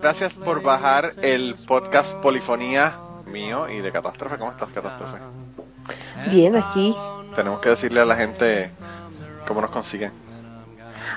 gracias 0.00 0.34
por 0.34 0.62
bajar 0.62 1.14
el 1.22 1.56
podcast 1.66 2.14
Polifonía 2.16 2.98
mío 3.26 3.68
y 3.68 3.80
de 3.80 3.90
Catástrofe. 3.92 4.36
¿Cómo 4.38 4.50
estás, 4.50 4.70
Catástrofe? 4.70 5.18
Bien, 6.30 6.56
aquí. 6.56 6.96
Tenemos 7.34 7.60
que 7.60 7.68
decirle 7.70 8.00
a 8.00 8.04
la 8.04 8.16
gente 8.16 8.70
cómo 9.46 9.60
nos 9.60 9.70
consiguen. 9.70 10.12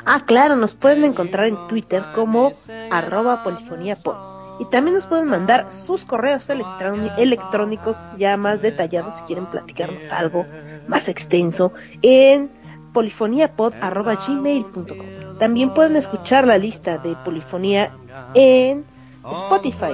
Ah, 0.05 0.21
claro, 0.25 0.55
nos 0.55 0.75
pueden 0.75 1.03
encontrar 1.03 1.47
en 1.47 1.67
Twitter 1.67 2.05
como 2.13 2.53
arroba 2.91 3.41
polifoniapod. 3.43 4.31
Y 4.59 4.65
también 4.65 4.93
nos 4.95 5.07
pueden 5.07 5.27
mandar 5.27 5.71
sus 5.71 6.05
correos 6.05 6.47
electrónicos 6.51 8.11
ya 8.17 8.37
más 8.37 8.61
detallados 8.61 9.15
si 9.15 9.23
quieren 9.23 9.49
platicarnos 9.49 10.11
algo 10.11 10.45
más 10.87 11.09
extenso 11.09 11.73
en 12.03 12.51
polifoniapod.gmail.com. 12.93 15.22
También 15.39 15.73
pueden 15.73 15.95
escuchar 15.95 16.47
la 16.47 16.57
lista 16.57 16.97
de 16.97 17.15
polifonía 17.17 17.91
en 18.33 18.85
Spotify 19.31 19.93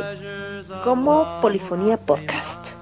como 0.84 1.40
Polifonía 1.42 1.98
Podcast. 1.98 2.74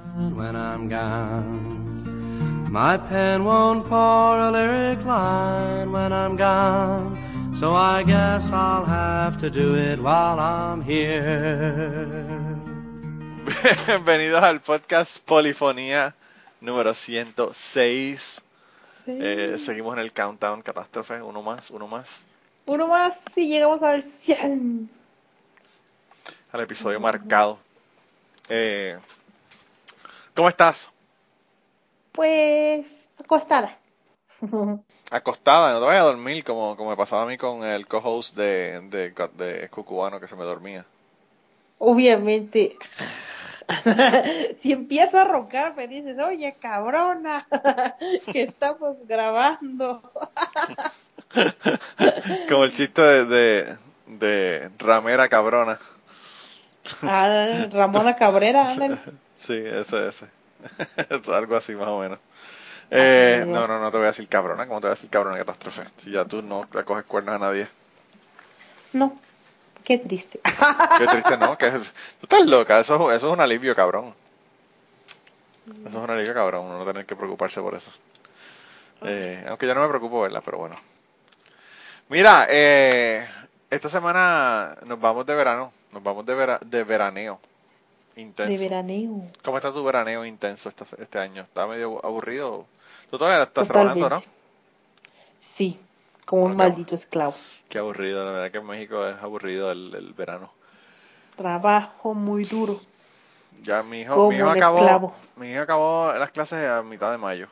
My 2.69 2.97
pen 3.09 3.45
won't 3.45 3.87
pour 3.87 4.37
a 4.37 4.51
lyric 4.51 4.99
line 5.05 5.91
when 5.91 6.11
I'm 6.11 6.35
gone, 6.35 7.17
so 7.55 7.73
I 7.73 8.03
guess 8.03 8.51
I'll 8.51 8.85
have 8.85 9.37
to 9.39 9.49
do 9.49 9.75
it 9.75 9.99
while 9.99 10.37
I'm 10.39 10.81
here. 10.81 12.07
Bienvenidos 13.87 14.43
al 14.43 14.59
podcast 14.59 15.25
Polifonía 15.25 16.13
número 16.59 16.93
106. 16.93 18.41
Eh, 19.07 19.55
seguimos 19.57 19.95
en 19.95 20.01
el 20.01 20.11
countdown, 20.11 20.61
catástrofe, 20.61 21.21
uno 21.21 21.41
más, 21.41 21.71
uno 21.71 21.87
más. 21.87 22.26
Uno 22.67 22.87
más, 22.87 23.17
si 23.33 23.47
llegamos 23.47 23.81
al 23.81 24.03
100. 24.03 24.89
Al 26.51 26.61
episodio 26.61 26.99
marcado. 26.99 27.59
Eh, 28.49 28.97
¿Cómo 30.35 30.49
estás? 30.49 30.89
Pues 32.11 33.07
acostada. 33.17 33.77
Acostada, 35.09 35.73
no 35.73 35.79
te 35.79 35.85
vayas 35.85 36.01
a 36.01 36.07
dormir 36.07 36.43
como, 36.43 36.75
como 36.75 36.89
me 36.89 36.97
pasaba 36.97 37.23
a 37.23 37.25
mí 37.25 37.37
con 37.37 37.63
el 37.63 37.87
co-host 37.87 38.35
de, 38.35 38.81
de, 38.89 39.13
de 39.35 39.69
Cucubano 39.69 40.19
que 40.19 40.27
se 40.27 40.35
me 40.35 40.43
dormía. 40.43 40.85
Obviamente. 41.77 42.77
si 44.59 44.73
empiezo 44.73 45.19
a 45.19 45.23
roncar, 45.23 45.73
me 45.73 45.87
dices, 45.87 46.19
oye, 46.19 46.53
cabrona, 46.59 47.47
que 48.31 48.43
estamos 48.43 48.97
grabando. 49.07 50.01
Como 52.57 52.65
el 52.65 52.73
chiste 52.73 53.03
de, 53.03 53.77
de, 54.07 54.71
Ramera 54.79 55.29
Cabrona. 55.29 55.77
Ah, 57.03 57.67
Ramona 57.71 58.15
Cabrera, 58.15 58.73
Sí, 59.37 59.53
ese, 59.53 60.07
ese. 60.07 60.25
es 61.07 61.29
algo 61.29 61.55
así 61.55 61.75
más 61.75 61.89
o 61.89 61.99
menos. 61.99 62.17
Eh, 62.89 63.43
no, 63.45 63.67
no, 63.67 63.79
no 63.79 63.91
te 63.91 63.97
voy 63.97 64.05
a 64.05 64.09
decir 64.09 64.27
cabrona. 64.27 64.65
¿Cómo 64.65 64.81
te 64.81 64.87
voy 64.87 64.93
a 64.93 64.95
decir 64.95 65.11
cabrona 65.11 65.37
catástrofe? 65.37 65.83
Si 65.97 66.09
ya 66.09 66.25
tú 66.25 66.41
no 66.41 66.67
le 66.73 66.83
coges 66.83 67.05
cuernos 67.05 67.35
a 67.35 67.37
nadie. 67.37 67.67
No. 68.91 69.15
Qué 69.83 69.99
triste. 69.99 70.39
Qué 70.97 71.05
triste, 71.05 71.37
¿no? 71.37 71.59
Que, 71.59 71.69
tú 71.69 71.83
estás 72.23 72.43
loca. 72.47 72.79
Eso, 72.79 73.11
eso 73.11 73.27
es 73.27 73.33
un 73.33 73.39
alivio, 73.39 73.75
cabrón. 73.75 74.15
Eso 75.85 75.89
es 75.99 76.03
un 76.03 76.09
alivio, 76.09 76.33
cabrón. 76.33 76.65
Uno 76.65 76.79
no 76.79 76.85
tener 76.85 77.05
que 77.05 77.15
preocuparse 77.15 77.61
por 77.61 77.75
eso. 77.75 77.91
Eh, 79.03 79.45
aunque 79.47 79.67
ya 79.67 79.75
no 79.75 79.81
me 79.81 79.89
preocupo, 79.89 80.21
¿verdad? 80.21 80.41
Pero 80.43 80.57
bueno. 80.57 80.75
Mira, 82.09 82.47
eh, 82.49 83.27
esta 83.69 83.89
semana 83.89 84.77
nos 84.85 84.99
vamos 84.99 85.25
de 85.25 85.35
verano. 85.35 85.71
Nos 85.91 86.03
vamos 86.03 86.25
de, 86.25 86.57
de 86.65 86.83
veraneo. 86.83 87.39
Intenso. 88.15 88.51
De 88.51 88.57
veraneo. 88.57 89.21
¿Cómo 89.43 89.57
está 89.57 89.71
tu 89.73 89.83
veraneo 89.83 90.25
intenso 90.25 90.69
este, 90.69 90.85
este 90.97 91.19
año? 91.19 91.43
¿Está 91.43 91.67
medio 91.67 92.03
aburrido? 92.05 92.65
Tú 93.09 93.17
todavía 93.17 93.43
estás 93.43 93.67
trabajando, 93.67 94.09
¿no? 94.09 94.23
Sí, 95.39 95.79
como 96.25 96.43
un 96.43 96.55
maldito 96.55 96.95
esclavo. 96.95 97.35
Qué 97.69 97.77
aburrido, 97.77 98.25
la 98.25 98.31
verdad 98.31 98.51
que 98.51 98.57
en 98.57 98.65
México 98.65 99.05
es 99.07 99.17
aburrido 99.21 99.71
el, 99.71 99.93
el 99.95 100.13
verano. 100.13 100.51
Trabajo 101.35 102.13
muy 102.13 102.43
duro. 102.45 102.79
Ya 103.63 103.83
mi 103.83 104.01
hijo, 104.01 104.29
mi 104.29 104.37
hijo 104.37 104.49
acabó, 104.49 105.13
mi 105.35 105.51
hijo 105.51 105.61
acabó 105.61 106.13
las 106.13 106.31
clases 106.31 106.69
a 106.69 106.83
mitad 106.83 107.11
de 107.11 107.17
mayo. 107.17 107.47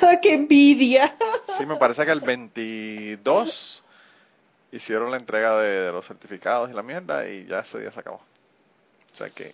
¡Qué 0.22 0.34
envidia! 0.34 1.16
Sí, 1.56 1.66
me 1.66 1.76
parece 1.76 2.04
que 2.04 2.12
el 2.12 2.20
22 2.20 3.82
hicieron 4.72 5.10
la 5.10 5.16
entrega 5.16 5.58
de 5.60 5.92
los 5.92 6.06
certificados 6.06 6.70
y 6.70 6.74
la 6.74 6.82
mierda 6.82 7.28
y 7.28 7.46
ya 7.46 7.60
ese 7.60 7.80
día 7.80 7.90
se 7.90 8.00
acabó. 8.00 8.16
O 8.16 9.14
sea 9.14 9.30
que... 9.30 9.52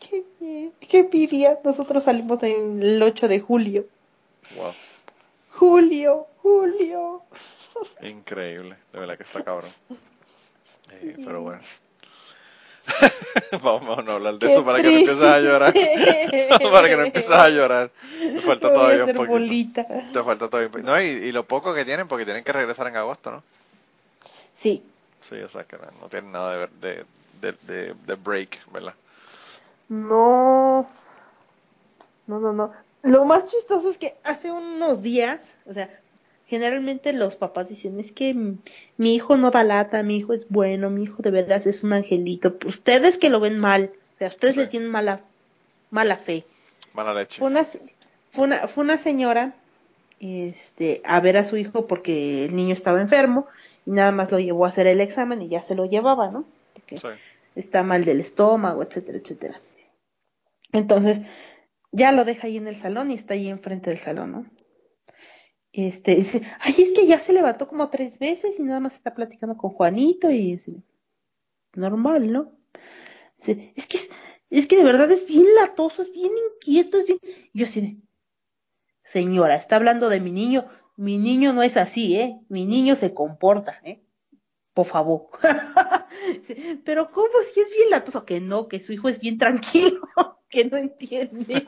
Qué 0.00 0.24
bien, 0.40 0.72
qué 0.80 1.04
piría. 1.04 1.58
Nosotros 1.62 2.04
salimos 2.04 2.42
el 2.42 3.00
8 3.00 3.28
de 3.28 3.40
julio. 3.40 3.86
Wow. 4.56 4.72
Julio, 5.52 6.26
Julio. 6.38 7.22
Increíble, 8.02 8.76
de 8.92 8.98
verdad 8.98 9.16
que 9.16 9.22
está 9.22 9.44
cabrón. 9.44 9.70
Eh, 10.90 11.16
pero 11.24 11.42
bueno. 11.42 11.60
vamos, 13.62 13.98
a 13.98 14.02
no 14.02 14.12
hablar 14.12 14.38
de 14.38 14.52
eso 14.52 14.64
para 14.64 14.78
que 14.78 14.90
no 14.90 14.98
empieces 14.98 15.22
a 15.22 15.40
llorar. 15.40 15.72
para 16.72 16.88
que 16.88 16.96
no 16.96 17.04
empieces 17.04 17.30
a 17.30 17.48
llorar. 17.48 17.90
Te 18.18 18.40
falta 18.40 18.72
todavía 18.72 19.04
un 19.04 19.12
poquito. 19.14 19.86
Te 20.12 20.22
falta 20.22 20.48
todavía 20.48 20.66
un 20.66 20.72
poquito. 20.72 20.90
No, 20.90 21.00
y, 21.00 21.06
y, 21.06 21.32
lo 21.32 21.44
poco 21.44 21.74
que 21.74 21.84
tienen, 21.84 22.08
porque 22.08 22.24
tienen 22.24 22.44
que 22.44 22.52
regresar 22.52 22.86
en 22.88 22.96
agosto, 22.96 23.30
¿no? 23.30 23.42
Sí. 24.58 24.82
Sí, 25.20 25.36
o 25.36 25.48
sea 25.48 25.64
que 25.64 25.76
no, 25.76 25.84
no 26.00 26.08
tienen 26.08 26.32
nada 26.32 26.68
de, 26.80 27.04
de, 27.40 27.52
de, 27.62 27.94
de, 28.06 28.14
break, 28.14 28.58
¿verdad? 28.72 28.94
No. 29.88 30.86
No, 32.26 32.38
no, 32.40 32.52
no. 32.52 32.72
Lo 33.02 33.24
más 33.24 33.46
chistoso 33.46 33.90
es 33.90 33.98
que 33.98 34.16
hace 34.24 34.50
unos 34.50 35.02
días, 35.02 35.52
o 35.66 35.72
sea, 35.72 35.88
generalmente 36.52 37.14
los 37.14 37.34
papás 37.34 37.70
dicen, 37.70 37.98
es 37.98 38.12
que 38.12 38.34
mi 38.34 39.14
hijo 39.14 39.38
no 39.38 39.50
da 39.50 39.64
lata, 39.64 40.02
mi 40.02 40.18
hijo 40.18 40.34
es 40.34 40.50
bueno, 40.50 40.90
mi 40.90 41.04
hijo 41.04 41.22
de 41.22 41.30
verdad 41.30 41.66
es 41.66 41.82
un 41.82 41.94
angelito. 41.94 42.58
Ustedes 42.66 43.16
que 43.16 43.30
lo 43.30 43.40
ven 43.40 43.58
mal, 43.58 43.90
o 44.14 44.18
sea, 44.18 44.28
ustedes 44.28 44.58
le 44.58 44.66
tienen 44.66 44.90
mala, 44.90 45.22
mala 45.90 46.18
fe. 46.18 46.44
Mala 46.92 47.14
leche. 47.14 47.38
Fue 47.38 47.48
una, 47.48 47.64
fue 47.64 48.44
una, 48.44 48.68
fue 48.68 48.84
una 48.84 48.98
señora 48.98 49.54
este, 50.20 51.00
a 51.06 51.20
ver 51.20 51.38
a 51.38 51.46
su 51.46 51.56
hijo 51.56 51.86
porque 51.86 52.44
el 52.44 52.54
niño 52.54 52.74
estaba 52.74 53.00
enfermo 53.00 53.46
y 53.86 53.92
nada 53.92 54.12
más 54.12 54.30
lo 54.30 54.38
llevó 54.38 54.66
a 54.66 54.68
hacer 54.68 54.86
el 54.86 55.00
examen 55.00 55.40
y 55.40 55.48
ya 55.48 55.62
se 55.62 55.74
lo 55.74 55.86
llevaba, 55.86 56.30
¿no? 56.30 56.44
Porque 56.74 57.00
está 57.56 57.82
mal 57.82 58.04
del 58.04 58.20
estómago, 58.20 58.82
etcétera, 58.82 59.16
etcétera. 59.16 59.58
Entonces, 60.72 61.22
ya 61.92 62.12
lo 62.12 62.26
deja 62.26 62.46
ahí 62.46 62.58
en 62.58 62.68
el 62.68 62.76
salón 62.76 63.10
y 63.10 63.14
está 63.14 63.32
ahí 63.32 63.48
enfrente 63.48 63.88
del 63.88 64.00
salón, 64.00 64.32
¿no? 64.32 64.46
Este, 65.72 66.16
dice, 66.16 66.42
ay, 66.60 66.74
es 66.78 66.92
que 66.92 67.06
ya 67.06 67.18
se 67.18 67.32
levantó 67.32 67.66
como 67.66 67.88
tres 67.88 68.18
veces 68.18 68.58
y 68.58 68.62
nada 68.62 68.80
más 68.80 68.94
está 68.94 69.14
platicando 69.14 69.56
con 69.56 69.70
Juanito 69.70 70.30
y 70.30 70.52
es 70.52 70.70
normal, 71.74 72.30
¿no? 72.30 72.52
Dice, 73.38 73.72
es 73.74 73.86
que, 73.86 73.98
es 74.50 74.66
que 74.66 74.76
de 74.76 74.84
verdad 74.84 75.10
es 75.10 75.26
bien 75.26 75.46
latoso, 75.54 76.02
es 76.02 76.12
bien 76.12 76.32
inquieto, 76.54 76.98
es 76.98 77.06
bien... 77.06 77.18
Y 77.54 77.60
yo 77.60 77.64
así 77.64 77.80
de, 77.80 77.96
señora, 79.04 79.54
está 79.54 79.76
hablando 79.76 80.10
de 80.10 80.20
mi 80.20 80.30
niño, 80.30 80.68
mi 80.96 81.16
niño 81.16 81.54
no 81.54 81.62
es 81.62 81.78
así, 81.78 82.16
¿eh? 82.16 82.38
Mi 82.50 82.66
niño 82.66 82.94
se 82.94 83.14
comporta, 83.14 83.80
¿eh? 83.82 84.02
Por 84.74 84.86
favor. 84.86 85.30
Pero 86.84 87.10
¿cómo 87.10 87.32
si 87.52 87.60
es 87.60 87.70
bien 87.70 87.90
latoso? 87.90 88.26
Que 88.26 88.40
no, 88.40 88.68
que 88.68 88.82
su 88.82 88.92
hijo 88.92 89.08
es 89.08 89.20
bien 89.20 89.38
tranquilo, 89.38 90.00
que 90.50 90.66
no 90.66 90.76
entiende. 90.76 91.66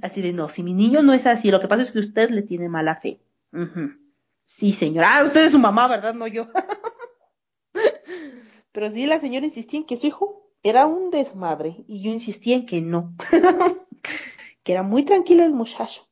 Así 0.00 0.22
de, 0.22 0.32
no, 0.32 0.48
si 0.48 0.62
mi 0.62 0.74
niño 0.74 1.02
no 1.02 1.12
es 1.12 1.26
así, 1.26 1.50
lo 1.50 1.60
que 1.60 1.68
pasa 1.68 1.82
es 1.82 1.92
que 1.92 1.98
usted 1.98 2.30
le 2.30 2.42
tiene 2.42 2.68
mala 2.68 2.96
fe. 2.96 3.20
Sí, 4.46 4.72
señora. 4.72 5.18
Ah, 5.18 5.24
usted 5.24 5.44
es 5.44 5.52
su 5.52 5.58
mamá, 5.58 5.88
¿verdad? 5.88 6.14
No 6.14 6.26
yo. 6.26 6.48
Pero 8.72 8.90
sí, 8.90 9.06
la 9.06 9.20
señora 9.20 9.46
insistía 9.46 9.80
en 9.80 9.86
que 9.86 9.96
su 9.96 10.06
hijo 10.06 10.50
era 10.62 10.86
un 10.86 11.10
desmadre 11.10 11.84
y 11.86 12.02
yo 12.02 12.10
insistía 12.10 12.56
en 12.56 12.66
que 12.66 12.80
no. 12.80 13.14
que 14.62 14.72
era 14.72 14.82
muy 14.82 15.04
tranquilo 15.04 15.42
el 15.42 15.52
muchacho. 15.52 16.08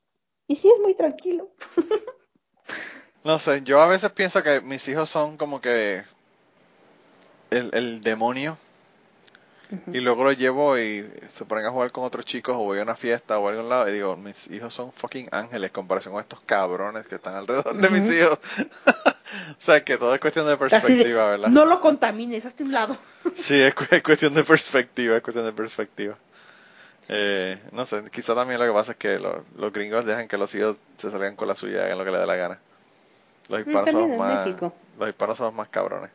Y 0.46 0.56
sí 0.56 0.68
es 0.68 0.80
muy 0.80 0.94
tranquilo. 0.94 1.50
no 3.24 3.38
sé, 3.38 3.62
yo 3.62 3.80
a 3.80 3.86
veces 3.86 4.10
pienso 4.12 4.42
que 4.42 4.60
mis 4.60 4.86
hijos 4.88 5.08
son 5.08 5.36
como 5.36 5.60
que 5.60 6.02
el, 7.50 7.70
el 7.72 8.00
demonio 8.00 8.58
y 9.92 10.00
luego 10.00 10.24
lo 10.24 10.32
llevo 10.32 10.78
y 10.78 11.08
se 11.28 11.44
ponen 11.44 11.66
a 11.66 11.70
jugar 11.70 11.92
con 11.92 12.04
otros 12.04 12.24
chicos 12.24 12.56
o 12.56 12.60
voy 12.60 12.78
a 12.80 12.82
una 12.82 12.96
fiesta 12.96 13.38
o 13.38 13.48
a 13.48 13.52
algún 13.52 13.68
lado 13.68 13.88
y 13.88 13.92
digo, 13.92 14.16
mis 14.16 14.50
hijos 14.50 14.74
son 14.74 14.92
fucking 14.92 15.28
ángeles 15.30 15.68
en 15.68 15.72
comparación 15.72 16.12
con 16.12 16.22
estos 16.22 16.40
cabrones 16.40 17.06
que 17.06 17.16
están 17.16 17.34
alrededor 17.34 17.76
de 17.76 17.90
mis 17.90 18.10
hijos. 18.10 18.38
o 19.06 19.54
sea, 19.58 19.84
que 19.84 19.96
todo 19.96 20.14
es 20.14 20.20
cuestión 20.20 20.46
de 20.46 20.56
perspectiva, 20.56 21.30
¿verdad? 21.30 21.48
No 21.48 21.64
lo 21.64 21.80
contamines, 21.80 22.44
hazte 22.44 22.64
un 22.64 22.72
lado. 22.72 22.96
sí, 23.34 23.60
es, 23.60 23.74
cuestión 24.02 24.34
de 24.34 24.44
perspectiva, 24.44 25.16
es 25.16 25.22
cuestión 25.22 25.46
de 25.46 25.52
perspectiva. 25.52 26.16
Eh, 27.08 27.58
no 27.72 27.86
sé, 27.86 28.02
quizá 28.12 28.34
también 28.34 28.60
lo 28.60 28.66
que 28.66 28.72
pasa 28.72 28.92
es 28.92 28.98
que 28.98 29.18
los 29.18 29.72
gringos 29.72 30.04
dejan 30.04 30.28
que 30.28 30.38
los 30.38 30.54
hijos 30.54 30.76
se 30.96 31.10
salgan 31.10 31.34
con 31.34 31.48
la 31.48 31.56
suya 31.56 31.84
hagan 31.84 31.98
lo 31.98 32.04
que 32.04 32.10
les 32.10 32.20
dé 32.20 32.26
la 32.26 32.36
gana. 32.36 32.58
Los 33.48 33.60
hispanos, 33.60 33.90
son 33.90 34.16
más, 34.16 34.46
los 34.46 35.08
hispanos 35.08 35.38
son 35.38 35.56
más 35.56 35.68
cabrones. 35.68 36.10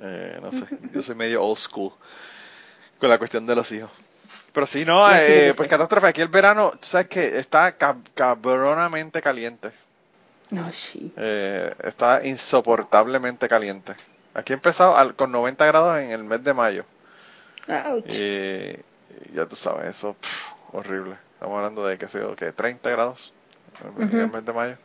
Eh, 0.00 0.38
no 0.42 0.52
sé, 0.52 0.66
yo 0.92 1.02
soy 1.02 1.14
medio 1.14 1.42
old 1.42 1.58
school 1.58 1.92
con 2.98 3.10
la 3.10 3.18
cuestión 3.18 3.46
de 3.46 3.54
los 3.54 3.70
hijos. 3.72 3.90
Pero 4.52 4.66
sí, 4.66 4.84
no, 4.84 5.08
eh, 5.14 5.54
pues 5.56 5.68
catástrofe, 5.68 6.08
aquí 6.08 6.20
el 6.20 6.28
verano, 6.28 6.72
sabes 6.80 7.08
que 7.08 7.38
está 7.38 7.76
cabronamente 8.14 9.22
caliente. 9.22 9.72
No, 10.50 10.70
sí. 10.72 11.10
Eh, 11.16 11.74
está 11.84 12.24
insoportablemente 12.26 13.48
caliente. 13.48 13.94
Aquí 14.34 14.52
he 14.52 14.56
empezado 14.56 15.16
con 15.16 15.32
90 15.32 15.64
grados 15.64 15.98
en 15.98 16.10
el 16.10 16.24
mes 16.24 16.44
de 16.44 16.52
mayo. 16.52 16.84
Y 18.06 18.72
ya 19.34 19.46
tú 19.46 19.56
sabes, 19.56 19.96
eso, 19.96 20.16
horrible. 20.72 21.16
Estamos 21.34 21.56
hablando 21.56 21.86
de, 21.86 21.96
qué 21.96 22.06
sé 22.06 22.20
yo, 22.20 22.36
que 22.36 22.52
30 22.52 22.90
grados 22.90 23.32
en 23.98 24.18
el 24.18 24.30
mes 24.30 24.44
de 24.44 24.52
mayo. 24.52 24.76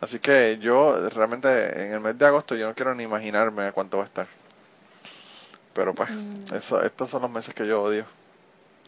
Así 0.00 0.18
que 0.18 0.58
yo 0.60 1.08
realmente 1.08 1.86
en 1.86 1.92
el 1.92 2.00
mes 2.00 2.18
de 2.18 2.26
agosto 2.26 2.54
yo 2.54 2.68
no 2.68 2.74
quiero 2.74 2.94
ni 2.94 3.04
imaginarme 3.04 3.72
cuánto 3.72 3.98
va 3.98 4.04
a 4.04 4.06
estar. 4.06 4.26
Pero 5.72 5.94
pues, 5.94 6.10
mm. 6.10 6.54
eso, 6.54 6.82
estos 6.82 7.10
son 7.10 7.22
los 7.22 7.30
meses 7.30 7.54
que 7.54 7.66
yo 7.66 7.82
odio. 7.82 8.04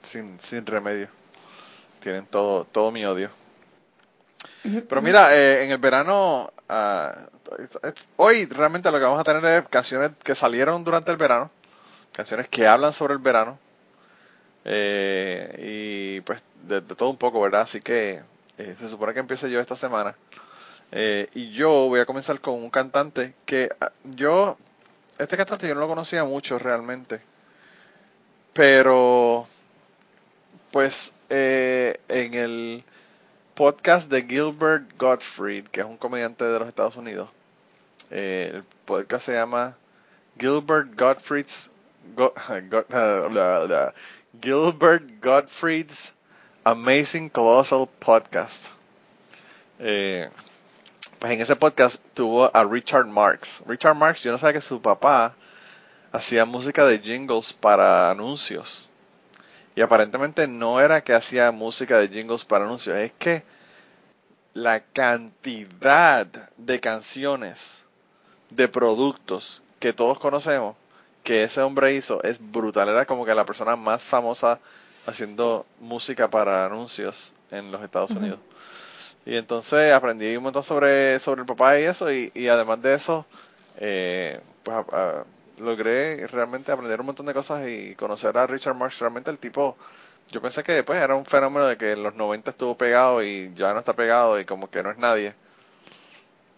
Sin, 0.02 0.38
sin 0.40 0.64
remedio. 0.64 1.08
Tienen 2.00 2.26
todo, 2.26 2.64
todo 2.64 2.90
mi 2.90 3.04
odio. 3.04 3.30
Pero 4.62 5.02
mira, 5.02 5.34
eh, 5.36 5.64
en 5.64 5.70
el 5.70 5.78
verano, 5.78 6.52
uh, 6.68 7.90
hoy 8.16 8.46
realmente 8.46 8.90
lo 8.90 8.98
que 8.98 9.04
vamos 9.04 9.20
a 9.20 9.24
tener 9.24 9.44
es 9.44 9.68
canciones 9.68 10.12
que 10.22 10.34
salieron 10.34 10.84
durante 10.84 11.10
el 11.10 11.16
verano, 11.16 11.50
canciones 12.12 12.48
que 12.48 12.66
hablan 12.66 12.92
sobre 12.92 13.14
el 13.14 13.20
verano, 13.20 13.58
eh, 14.64 15.54
y 15.58 16.20
pues 16.22 16.42
de, 16.64 16.82
todo 16.82 17.10
un 17.10 17.16
poco, 17.16 17.40
¿verdad? 17.40 17.62
Así 17.62 17.80
que 17.80 18.22
eh, 18.58 18.76
se 18.78 18.88
supone 18.88 19.14
que 19.14 19.20
empiece 19.20 19.50
yo 19.50 19.60
esta 19.60 19.76
semana. 19.76 20.14
Eh, 20.92 21.28
y 21.34 21.50
yo 21.50 21.70
voy 21.88 22.00
a 22.00 22.06
comenzar 22.06 22.40
con 22.40 22.54
un 22.54 22.70
cantante 22.70 23.34
que 23.44 23.70
ah, 23.80 23.92
yo, 24.04 24.56
este 25.18 25.36
cantante 25.36 25.68
yo 25.68 25.74
no 25.74 25.82
lo 25.82 25.88
conocía 25.88 26.24
mucho 26.24 26.58
realmente, 26.58 27.20
pero 28.54 29.46
pues 30.70 31.12
eh, 31.28 32.00
en 32.08 32.34
el 32.34 32.84
podcast 33.54 34.10
de 34.10 34.22
Gilbert 34.22 34.96
Gottfried, 34.98 35.66
que 35.66 35.80
es 35.80 35.86
un 35.86 35.98
comediante 35.98 36.44
de 36.44 36.58
los 36.58 36.68
Estados 36.68 36.96
Unidos, 36.96 37.28
eh, 38.10 38.52
el 38.54 38.64
podcast 38.86 39.26
se 39.26 39.34
llama 39.34 39.76
Gilbert 40.38 40.96
Gottfried's 40.96 41.70
Gilbert 44.40 45.20
Gottfried's 45.20 46.12
Amazing 46.64 47.30
Colossal 47.30 47.88
Podcast. 48.00 48.68
Eh, 49.78 50.28
pues 51.18 51.32
en 51.32 51.40
ese 51.40 51.56
podcast 51.56 52.00
tuvo 52.14 52.54
a 52.54 52.64
Richard 52.64 53.06
Marx. 53.06 53.62
Richard 53.66 53.94
Marx, 53.96 54.22
yo 54.22 54.32
no 54.32 54.38
sabía 54.38 54.54
que 54.54 54.60
su 54.60 54.80
papá 54.80 55.34
hacía 56.12 56.44
música 56.44 56.84
de 56.86 56.98
jingles 56.98 57.52
para 57.52 58.10
anuncios. 58.10 58.88
Y 59.74 59.80
aparentemente 59.80 60.46
no 60.46 60.80
era 60.80 61.02
que 61.02 61.14
hacía 61.14 61.50
música 61.50 61.98
de 61.98 62.08
jingles 62.08 62.44
para 62.44 62.64
anuncios, 62.64 62.96
es 62.96 63.12
que 63.18 63.42
la 64.54 64.80
cantidad 64.80 66.26
de 66.56 66.80
canciones, 66.80 67.84
de 68.50 68.68
productos 68.68 69.62
que 69.78 69.92
todos 69.92 70.18
conocemos, 70.18 70.76
que 71.22 71.42
ese 71.42 71.60
hombre 71.60 71.94
hizo, 71.94 72.22
es 72.22 72.40
brutal. 72.40 72.88
Era 72.88 73.06
como 73.06 73.24
que 73.24 73.34
la 73.34 73.44
persona 73.44 73.76
más 73.76 74.02
famosa 74.02 74.60
haciendo 75.06 75.66
música 75.80 76.28
para 76.28 76.66
anuncios 76.66 77.34
en 77.50 77.70
los 77.70 77.82
Estados 77.82 78.10
Unidos. 78.12 78.38
Y 79.26 79.36
entonces 79.36 79.92
aprendí 79.92 80.36
un 80.36 80.44
montón 80.44 80.64
sobre, 80.64 81.18
sobre 81.20 81.42
el 81.42 81.46
papá 81.46 81.78
y 81.78 81.84
eso, 81.84 82.10
y, 82.12 82.48
además 82.48 82.80
de 82.82 82.94
eso, 82.94 83.26
eh, 83.78 84.40
pues 84.62 84.76
logré 85.58 86.26
realmente 86.28 86.72
aprender 86.72 87.00
un 87.00 87.06
montón 87.06 87.26
de 87.26 87.34
cosas 87.34 87.68
y 87.68 87.94
conocer 87.94 88.36
a 88.38 88.46
Richard 88.46 88.74
Marx. 88.74 88.98
Realmente 89.00 89.30
el 89.30 89.38
tipo, 89.38 89.76
yo 90.30 90.40
pensé 90.40 90.62
que 90.62 90.72
después 90.72 91.00
era 91.00 91.14
un 91.14 91.26
fenómeno 91.26 91.66
de 91.66 91.76
que 91.76 91.92
en 91.92 92.02
los 92.02 92.14
90 92.14 92.50
estuvo 92.50 92.76
pegado 92.76 93.22
y 93.22 93.52
ya 93.54 93.72
no 93.72 93.80
está 93.80 93.94
pegado 93.94 94.40
y 94.40 94.44
como 94.44 94.70
que 94.70 94.82
no 94.82 94.90
es 94.90 94.98
nadie. 94.98 95.34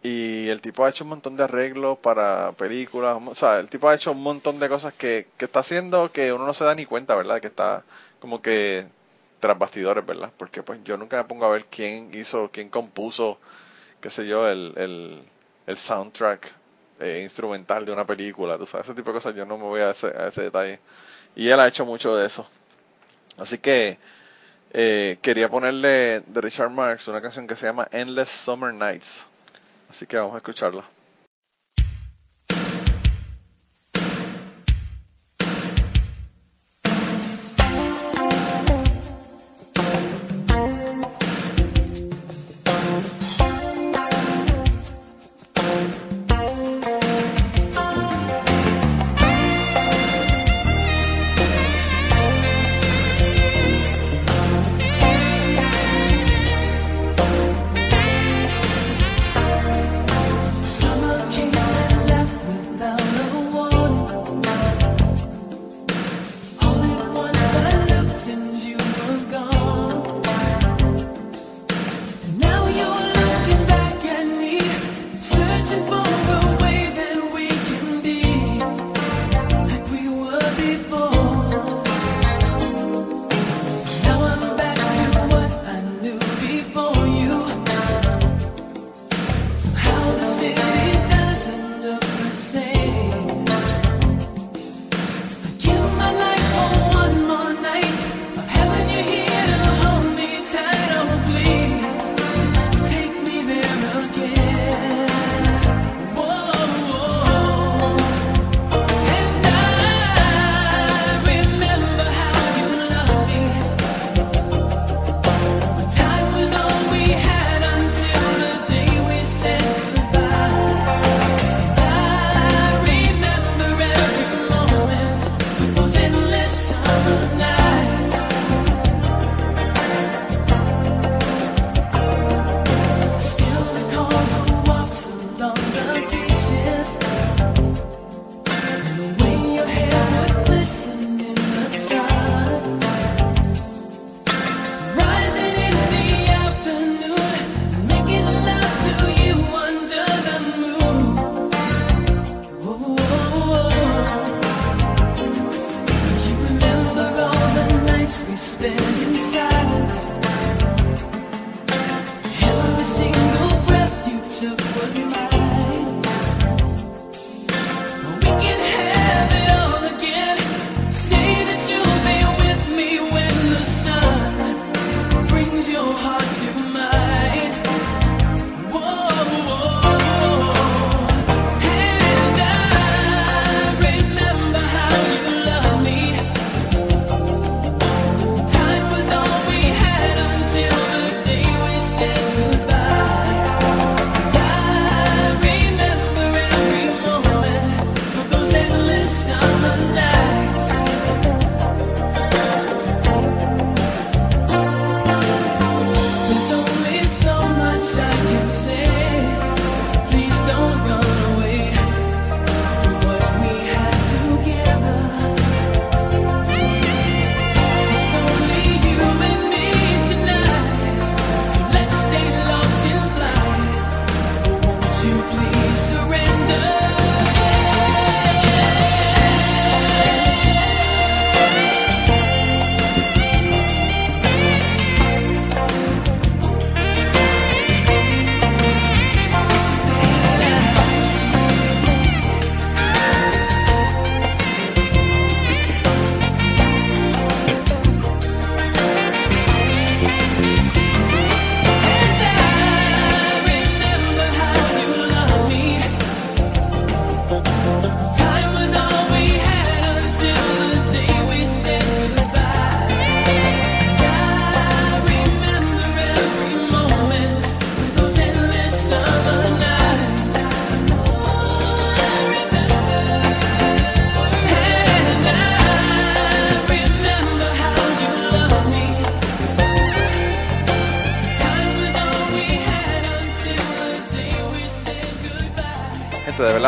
Y 0.02 0.48
el 0.48 0.60
tipo 0.62 0.84
ha 0.84 0.90
hecho 0.90 1.04
un 1.04 1.10
montón 1.10 1.36
de 1.36 1.44
arreglos 1.44 1.98
para 1.98 2.52
películas, 2.52 3.18
o 3.24 3.34
sea, 3.34 3.58
el 3.60 3.68
tipo 3.68 3.88
ha 3.88 3.94
hecho 3.94 4.12
un 4.12 4.22
montón 4.22 4.58
de 4.58 4.68
cosas 4.68 4.94
que, 4.94 5.28
que 5.36 5.44
está 5.44 5.60
haciendo 5.60 6.10
que 6.10 6.32
uno 6.32 6.46
no 6.46 6.54
se 6.54 6.64
da 6.64 6.74
ni 6.74 6.86
cuenta, 6.86 7.14
¿verdad? 7.14 7.40
Que 7.40 7.48
está 7.48 7.84
como 8.18 8.40
que 8.40 8.86
tras 9.40 9.58
bastidores, 9.58 10.04
¿verdad? 10.06 10.32
Porque 10.36 10.62
pues 10.62 10.80
yo 10.84 10.96
nunca 10.96 11.16
me 11.16 11.24
pongo 11.24 11.46
a 11.46 11.50
ver 11.50 11.66
quién 11.66 12.10
hizo, 12.14 12.50
quién 12.52 12.68
compuso, 12.68 13.38
qué 14.00 14.10
sé 14.10 14.26
yo, 14.26 14.48
el, 14.48 14.74
el, 14.76 15.22
el 15.66 15.76
soundtrack 15.76 16.52
eh, 17.00 17.20
instrumental 17.22 17.84
de 17.86 17.92
una 17.92 18.06
película, 18.06 18.58
tú 18.58 18.66
sabes, 18.66 18.86
ese 18.86 18.94
tipo 18.94 19.10
de 19.10 19.14
cosas 19.14 19.34
yo 19.34 19.46
no 19.46 19.56
me 19.58 19.64
voy 19.64 19.80
a 19.80 19.90
ese, 19.90 20.08
a 20.08 20.28
ese 20.28 20.42
detalle. 20.42 20.80
Y 21.36 21.48
él 21.48 21.60
ha 21.60 21.68
hecho 21.68 21.86
mucho 21.86 22.16
de 22.16 22.26
eso. 22.26 22.46
Así 23.38 23.58
que 23.58 23.98
eh, 24.72 25.18
quería 25.22 25.48
ponerle 25.48 26.20
de 26.20 26.40
Richard 26.40 26.70
Marx 26.70 27.08
una 27.08 27.22
canción 27.22 27.46
que 27.46 27.56
se 27.56 27.66
llama 27.66 27.88
Endless 27.92 28.30
Summer 28.30 28.74
Nights. 28.74 29.24
Así 29.90 30.06
que 30.06 30.16
vamos 30.16 30.34
a 30.34 30.38
escucharla. 30.38 30.84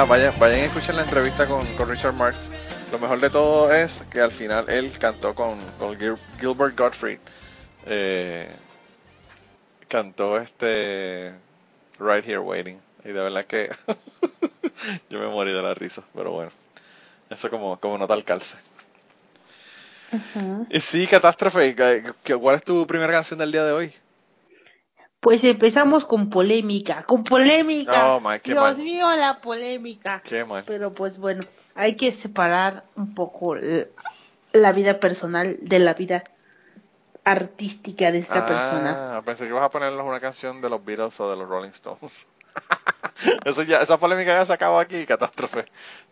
Verdad, 0.03 0.09
vayan, 0.09 0.41
vayan 0.41 0.61
a 0.61 0.65
escuchar 0.65 0.95
la 0.97 1.03
entrevista 1.03 1.47
con, 1.47 1.65
con 1.77 1.89
Richard 1.89 2.15
Marx. 2.15 2.37
Lo 2.91 2.99
mejor 2.99 3.21
de 3.21 3.31
todo 3.31 3.73
es 3.73 3.99
que 4.11 4.21
al 4.21 4.33
final 4.33 4.69
él 4.69 4.91
cantó 4.99 5.35
con, 5.35 5.59
con 5.79 5.97
Gilbert 5.97 6.77
Gottfried. 6.77 7.19
Eh, 7.87 8.49
cantó 9.89 10.39
este 10.39 11.33
Right 11.99 12.27
Here 12.27 12.39
Waiting. 12.39 12.81
Y 13.05 13.09
de 13.09 13.21
verdad 13.21 13.45
que 13.45 13.71
yo 15.11 15.19
me 15.19 15.29
morí 15.29 15.53
de 15.53 15.63
la 15.63 15.75
risa, 15.75 16.03
pero 16.15 16.33
bueno. 16.33 16.51
Eso 17.31 17.49
como, 17.49 17.79
como 17.79 17.97
nota 17.99 18.15
al 18.15 18.25
calce. 18.25 18.57
Y 20.69 20.81
sí, 20.81 21.07
catástrofe. 21.07 21.75
¿Cuál 22.41 22.57
es 22.57 22.65
tu 22.65 22.87
primera 22.87 23.13
canción 23.13 23.39
del 23.39 23.53
día 23.53 23.65
de 23.65 23.73
hoy? 23.73 23.95
Pues 25.23 25.45
empezamos 25.45 26.05
con 26.05 26.31
polémica, 26.31 27.05
con 27.05 27.23
polémica. 27.23 28.17
Oh, 28.17 28.21
Dios 28.43 28.79
mío, 28.79 29.09
la 29.15 29.41
polémica. 29.41 30.21
Qué 30.25 30.45
mal. 30.45 30.65
Pero 30.67 30.93
pues 30.95 31.17
bueno, 31.17 31.45
hay 31.77 31.95
que 31.95 32.13
separar 32.13 32.83
un 32.97 33.15
poco 33.15 33.55
la 33.55 34.73
vida 34.73 34.99
personal 34.99 35.59
de 35.61 35.79
la 35.79 35.95
vida 35.95 36.25
artística 37.23 38.11
de 38.11 38.19
esta 38.19 38.45
persona. 38.45 39.19
Ah, 39.19 39.23
pensé 39.25 39.45
que 39.45 39.51
ibas 39.51 39.63
a 39.63 39.71
ponernos 39.71 40.05
una 40.05 40.19
canción 40.19 40.61
de 40.61 40.69
los 40.69 40.85
Beatles 40.85 41.21
o 41.21 41.31
de 41.31 41.37
los 41.37 41.49
Rolling 41.49 41.71
Stones. 41.71 42.27
eso 43.45 43.63
ya, 43.63 43.81
esa 43.81 44.01
polémica 44.01 44.37
ya 44.37 44.45
se 44.45 44.55
acabó 44.55 44.81
aquí, 44.81 45.07
catástrofe. 45.07 45.67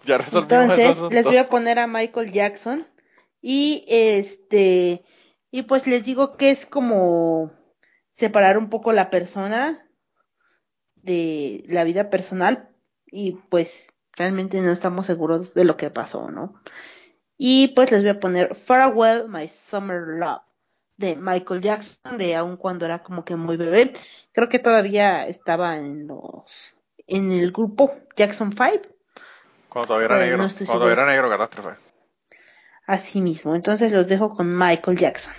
Ya 0.04 0.18
resolvimos 0.18 0.78
Entonces, 0.78 1.10
les 1.10 1.26
voy 1.26 1.38
a 1.38 1.48
poner 1.48 1.80
a 1.80 1.88
Michael 1.88 2.30
Jackson 2.30 2.86
y 3.42 3.84
este 3.88 5.04
y 5.50 5.62
pues 5.62 5.88
les 5.88 6.04
digo 6.04 6.36
que 6.36 6.52
es 6.52 6.64
como 6.64 7.50
separar 8.12 8.58
un 8.58 8.68
poco 8.68 8.92
la 8.92 9.10
persona 9.10 9.86
de 10.96 11.64
la 11.66 11.84
vida 11.84 12.10
personal 12.10 12.68
y 13.06 13.32
pues 13.48 13.88
realmente 14.12 14.60
no 14.60 14.72
estamos 14.72 15.06
seguros 15.06 15.54
de 15.54 15.64
lo 15.64 15.76
que 15.76 15.90
pasó, 15.90 16.30
¿no? 16.30 16.60
Y 17.36 17.68
pues 17.68 17.90
les 17.90 18.02
voy 18.02 18.10
a 18.10 18.20
poner 18.20 18.54
Farewell 18.54 19.28
My 19.28 19.48
Summer 19.48 20.02
Love 20.18 20.42
de 20.98 21.16
Michael 21.16 21.62
Jackson, 21.62 22.18
de 22.18 22.36
aun 22.36 22.58
cuando 22.58 22.84
era 22.84 23.02
como 23.02 23.24
que 23.24 23.34
muy 23.34 23.56
bebé. 23.56 23.94
Creo 24.32 24.50
que 24.50 24.58
todavía 24.58 25.26
estaba 25.26 25.78
en 25.78 26.06
los 26.06 26.76
en 27.06 27.32
el 27.32 27.50
grupo 27.52 27.94
Jackson 28.16 28.52
5. 28.52 28.86
Cuando 29.70 29.86
todavía 29.86 30.06
era 30.06 30.18
negro, 30.18 30.36
cuando 30.38 30.66
todavía 30.66 30.92
era 30.92 31.06
negro, 31.06 31.30
catástrofe. 31.30 31.78
Así 32.86 33.20
mismo, 33.20 33.54
entonces 33.54 33.90
los 33.92 34.06
dejo 34.06 34.34
con 34.34 34.56
Michael 34.56 34.98
Jackson. 34.98 35.34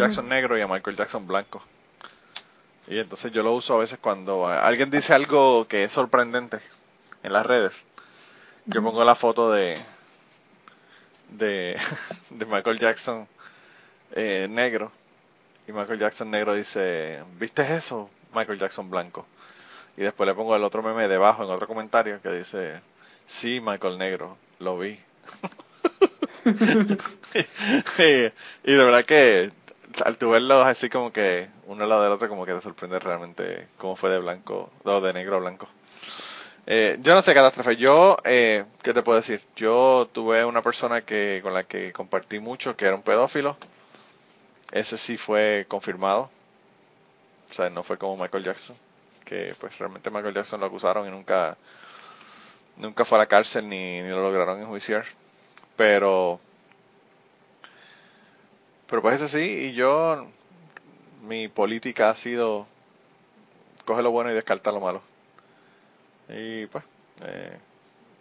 Jackson 0.00 0.28
negro 0.28 0.56
y 0.56 0.62
a 0.62 0.66
Michael 0.66 0.96
Jackson 0.96 1.26
blanco. 1.26 1.62
Y 2.88 2.98
entonces 2.98 3.30
yo 3.32 3.42
lo 3.42 3.52
uso 3.52 3.74
a 3.74 3.78
veces 3.78 3.98
cuando 4.00 4.46
alguien 4.46 4.90
dice 4.90 5.12
algo 5.14 5.68
que 5.68 5.84
es 5.84 5.92
sorprendente 5.92 6.58
en 7.22 7.32
las 7.32 7.44
redes. 7.44 7.86
Yo 8.66 8.82
pongo 8.82 9.04
la 9.04 9.14
foto 9.14 9.52
de 9.52 9.78
de, 11.28 11.78
de 12.30 12.46
Michael 12.46 12.78
Jackson 12.78 13.28
eh, 14.12 14.48
negro 14.50 14.90
y 15.68 15.72
Michael 15.72 15.98
Jackson 15.98 16.30
negro 16.30 16.54
dice, 16.54 17.22
¿viste 17.38 17.62
eso? 17.76 18.10
Michael 18.34 18.58
Jackson 18.58 18.90
blanco. 18.90 19.26
Y 19.96 20.02
después 20.02 20.26
le 20.26 20.34
pongo 20.34 20.56
el 20.56 20.64
otro 20.64 20.82
meme 20.82 21.08
debajo 21.08 21.44
en 21.44 21.50
otro 21.50 21.66
comentario 21.66 22.20
que 22.22 22.30
dice, 22.30 22.80
sí, 23.26 23.60
Michael 23.60 23.98
negro, 23.98 24.36
lo 24.58 24.78
vi. 24.78 24.98
y, 28.64 28.72
de 28.72 28.84
verdad 28.84 29.04
que 29.04 29.50
al 30.04 30.18
tu 30.18 30.30
verlos 30.30 30.66
así 30.66 30.88
como 30.88 31.12
que 31.12 31.48
uno 31.66 31.84
al 31.84 31.88
lado 31.88 32.04
del 32.04 32.12
otro 32.12 32.28
como 32.28 32.46
que 32.46 32.54
te 32.54 32.60
sorprende 32.60 32.98
realmente 32.98 33.68
cómo 33.78 33.96
fue 33.96 34.10
de 34.10 34.18
blanco, 34.18 34.70
o 34.84 35.00
de 35.00 35.12
negro 35.12 35.36
a 35.36 35.40
blanco. 35.40 35.68
Eh, 36.66 36.98
yo 37.00 37.14
no 37.14 37.22
sé, 37.22 37.34
catástrofe. 37.34 37.76
Yo, 37.76 38.16
eh, 38.24 38.64
¿qué 38.82 38.92
te 38.92 39.02
puedo 39.02 39.18
decir? 39.18 39.42
Yo 39.56 40.08
tuve 40.12 40.44
una 40.44 40.62
persona 40.62 41.00
que 41.02 41.40
con 41.42 41.54
la 41.54 41.64
que 41.64 41.92
compartí 41.92 42.38
mucho, 42.38 42.76
que 42.76 42.84
era 42.86 42.94
un 42.94 43.02
pedófilo. 43.02 43.56
Ese 44.72 44.96
sí 44.96 45.16
fue 45.16 45.66
confirmado. 45.68 46.30
O 47.50 47.52
sea, 47.54 47.70
no 47.70 47.82
fue 47.82 47.98
como 47.98 48.16
Michael 48.22 48.44
Jackson. 48.44 48.76
Que 49.24 49.54
pues 49.58 49.78
realmente 49.78 50.10
Michael 50.10 50.34
Jackson 50.34 50.60
lo 50.60 50.66
acusaron 50.66 51.08
y 51.08 51.10
nunca, 51.10 51.56
nunca 52.76 53.04
fue 53.04 53.18
a 53.18 53.22
la 53.22 53.26
cárcel 53.26 53.68
ni, 53.68 54.02
ni 54.02 54.08
lo 54.08 54.22
lograron 54.22 54.60
enjuiciar. 54.60 55.04
Pero, 55.76 56.40
pero 58.90 59.00
pues 59.00 59.22
ese 59.22 59.38
sí. 59.38 59.68
Y 59.68 59.72
yo, 59.72 60.26
mi 61.22 61.48
política 61.48 62.10
ha 62.10 62.14
sido 62.16 62.66
coge 63.84 64.02
lo 64.02 64.10
bueno 64.10 64.30
y 64.30 64.34
descarta 64.34 64.72
lo 64.72 64.80
malo. 64.80 65.02
Y 66.28 66.66
pues, 66.66 66.84
eh, 67.22 67.58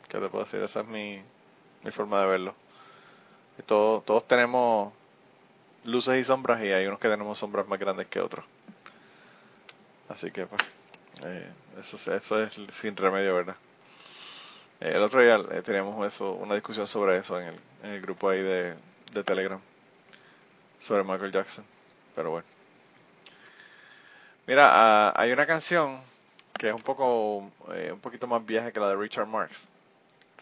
¿qué 0.08 0.20
te 0.20 0.30
puedo 0.30 0.46
decir? 0.46 0.62
Esa 0.62 0.82
es 0.82 0.88
mi, 0.88 1.22
mi 1.84 1.92
forma 1.92 2.22
de 2.22 2.28
verlo. 2.28 2.56
Y 3.58 3.64
todo, 3.64 4.02
todos 4.02 4.28
tenemos 4.28 4.94
luces 5.84 6.20
y 6.20 6.24
sombras 6.24 6.64
y 6.64 6.72
hay 6.72 6.88
unos 6.88 7.00
que 7.00 7.10
tenemos 7.10 7.38
sombras 7.38 7.68
más 7.68 7.80
grandes 7.80 8.08
que 8.08 8.20
otros. 8.20 8.46
Así 10.08 10.32
que 10.32 10.46
pues, 10.48 10.62
eh, 11.26 11.50
eso, 11.80 12.16
eso 12.16 12.44
es 12.44 12.60
sin 12.72 12.96
remedio, 12.96 13.36
¿verdad? 13.36 13.56
El 14.80 15.02
otro 15.02 15.22
día 15.22 15.40
eh, 15.52 15.62
teníamos 15.62 16.06
eso, 16.08 16.32
una 16.32 16.56
discusión 16.56 16.88
sobre 16.88 17.18
eso 17.18 17.40
en 17.40 17.50
el, 17.50 17.60
en 17.84 17.90
el 17.92 18.02
grupo 18.02 18.30
ahí 18.30 18.42
de, 18.42 18.76
de 19.12 19.24
Telegram, 19.24 19.60
sobre 20.80 21.04
Michael 21.04 21.32
Jackson. 21.32 21.66
Pero 22.16 22.32
bueno. 22.32 22.48
Mira, 24.48 24.70
ah, 24.72 25.14
hay 25.16 25.32
una 25.32 25.46
canción 25.46 26.02
que 26.58 26.70
es 26.70 26.74
un 26.74 26.82
poco 26.82 27.52
eh, 27.74 27.92
un 27.94 28.00
poquito 28.00 28.28
más 28.28 28.46
vieja 28.46 28.72
que 28.72 28.80
la 28.80 28.90
de 28.90 28.96
Richard 28.96 29.28
Marx. 29.28 29.70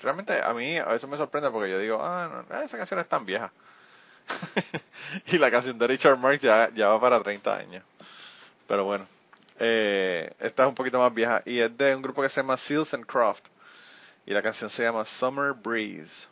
Realmente 0.02 0.42
a 0.42 0.54
mí 0.54 0.78
a 0.78 0.86
veces 0.86 1.10
me 1.10 1.18
sorprende 1.18 1.50
porque 1.52 1.70
yo 1.70 1.80
digo, 1.80 2.00
ah, 2.02 2.44
no, 2.50 2.62
esa 2.62 2.78
canción 2.78 3.00
es 3.00 3.08
tan 3.08 3.26
vieja. 3.26 3.52
y 5.28 5.38
la 5.38 5.52
canción 5.52 5.78
de 5.78 5.88
Richard 5.88 6.18
Marx 6.18 6.42
ya, 6.42 6.70
ya 6.74 6.90
va 6.90 7.00
para 7.00 7.22
30 7.22 7.56
años. 7.56 7.84
Pero 8.68 8.84
bueno, 8.86 9.06
eh, 9.60 10.32
esta 10.40 10.64
es 10.64 10.70
un 10.70 10.76
poquito 10.76 11.00
más 11.00 11.14
vieja 11.14 11.42
y 11.46 11.60
es 11.60 11.76
de 11.78 11.96
un 11.96 12.02
grupo 12.02 12.22
que 12.22 12.30
se 12.30 12.42
llama 12.42 12.58
Seals 12.58 12.94
and 12.94 13.06
Croft. 13.06 13.46
Y 14.26 14.34
la 14.34 14.42
canción 14.42 14.70
se 14.70 14.84
llama 14.84 15.06
Summer 15.06 15.54
Breeze. 15.54 16.28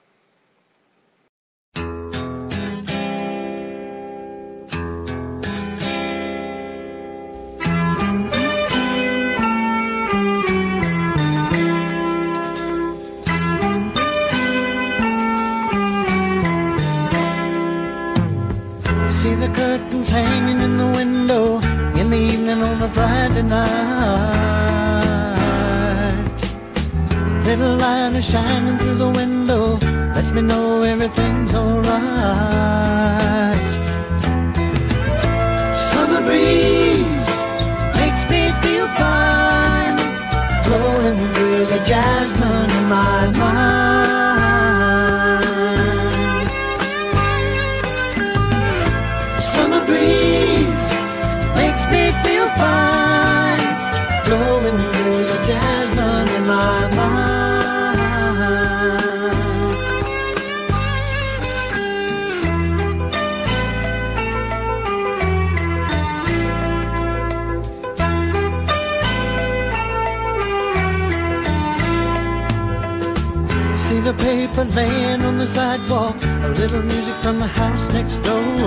A 76.46 76.50
little 76.50 76.84
music 76.84 77.16
from 77.24 77.40
the 77.40 77.48
house 77.48 77.90
next 77.90 78.18
door. 78.20 78.58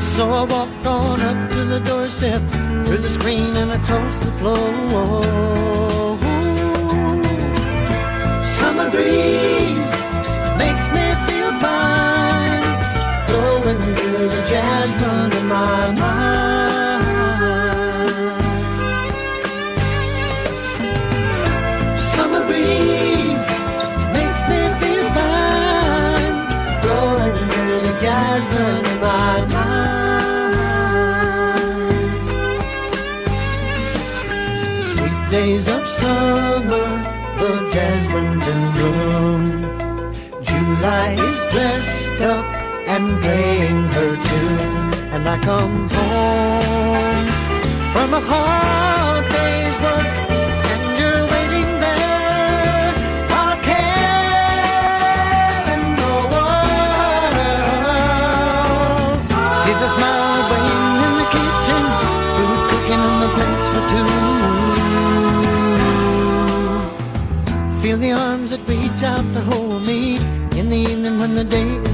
So 0.00 0.28
I 0.28 0.44
walk 0.44 0.86
on 0.86 1.20
up 1.20 1.50
to 1.52 1.64
the 1.64 1.80
doorstep, 1.80 2.42
through 2.84 3.02
the 3.08 3.10
screen 3.10 3.56
and 3.56 3.72
across 3.72 4.18
the 4.20 4.32
floor. 4.38 4.68
Summer 8.58 8.88
breeze 8.90 9.92
makes 10.62 10.86
me 10.94 11.06
feel 11.26 11.52
fine, 11.66 12.64
blowing 13.28 13.80
through 13.96 14.28
the 14.34 14.42
jasmine 14.50 15.32
in 15.38 15.46
my 15.48 15.94
mind. 16.00 16.21
Come 45.42 45.88
home 45.90 47.26
from 47.92 48.14
a 48.14 48.20
hard 48.30 49.24
day's 49.34 49.76
work, 49.84 50.06
and 50.70 50.82
you're 50.98 51.24
waiting 51.34 51.70
there, 51.82 52.94
all 53.38 53.56
care 53.70 54.30
in 55.74 55.82
the 56.00 56.14
world. 56.32 56.62
See 59.60 59.74
the 59.82 59.88
smile 59.96 60.42
waiting 60.52 60.86
in 61.06 61.12
the 61.20 61.26
kitchen, 61.36 61.82
food 62.34 62.60
cooking 62.70 63.02
in 63.08 63.16
the 63.22 63.30
plates 63.34 63.68
for 63.72 63.82
two. 63.92 64.10
Feel 67.82 67.98
the 67.98 68.12
arms 68.12 68.48
that 68.52 68.62
reach 68.68 69.02
out 69.02 69.26
to 69.34 69.40
hold 69.50 69.80
me 69.84 70.00
in 70.58 70.64
the 70.68 70.80
evening 70.90 71.18
when 71.18 71.34
the 71.34 71.42
day 71.42 71.68
is 71.88 71.91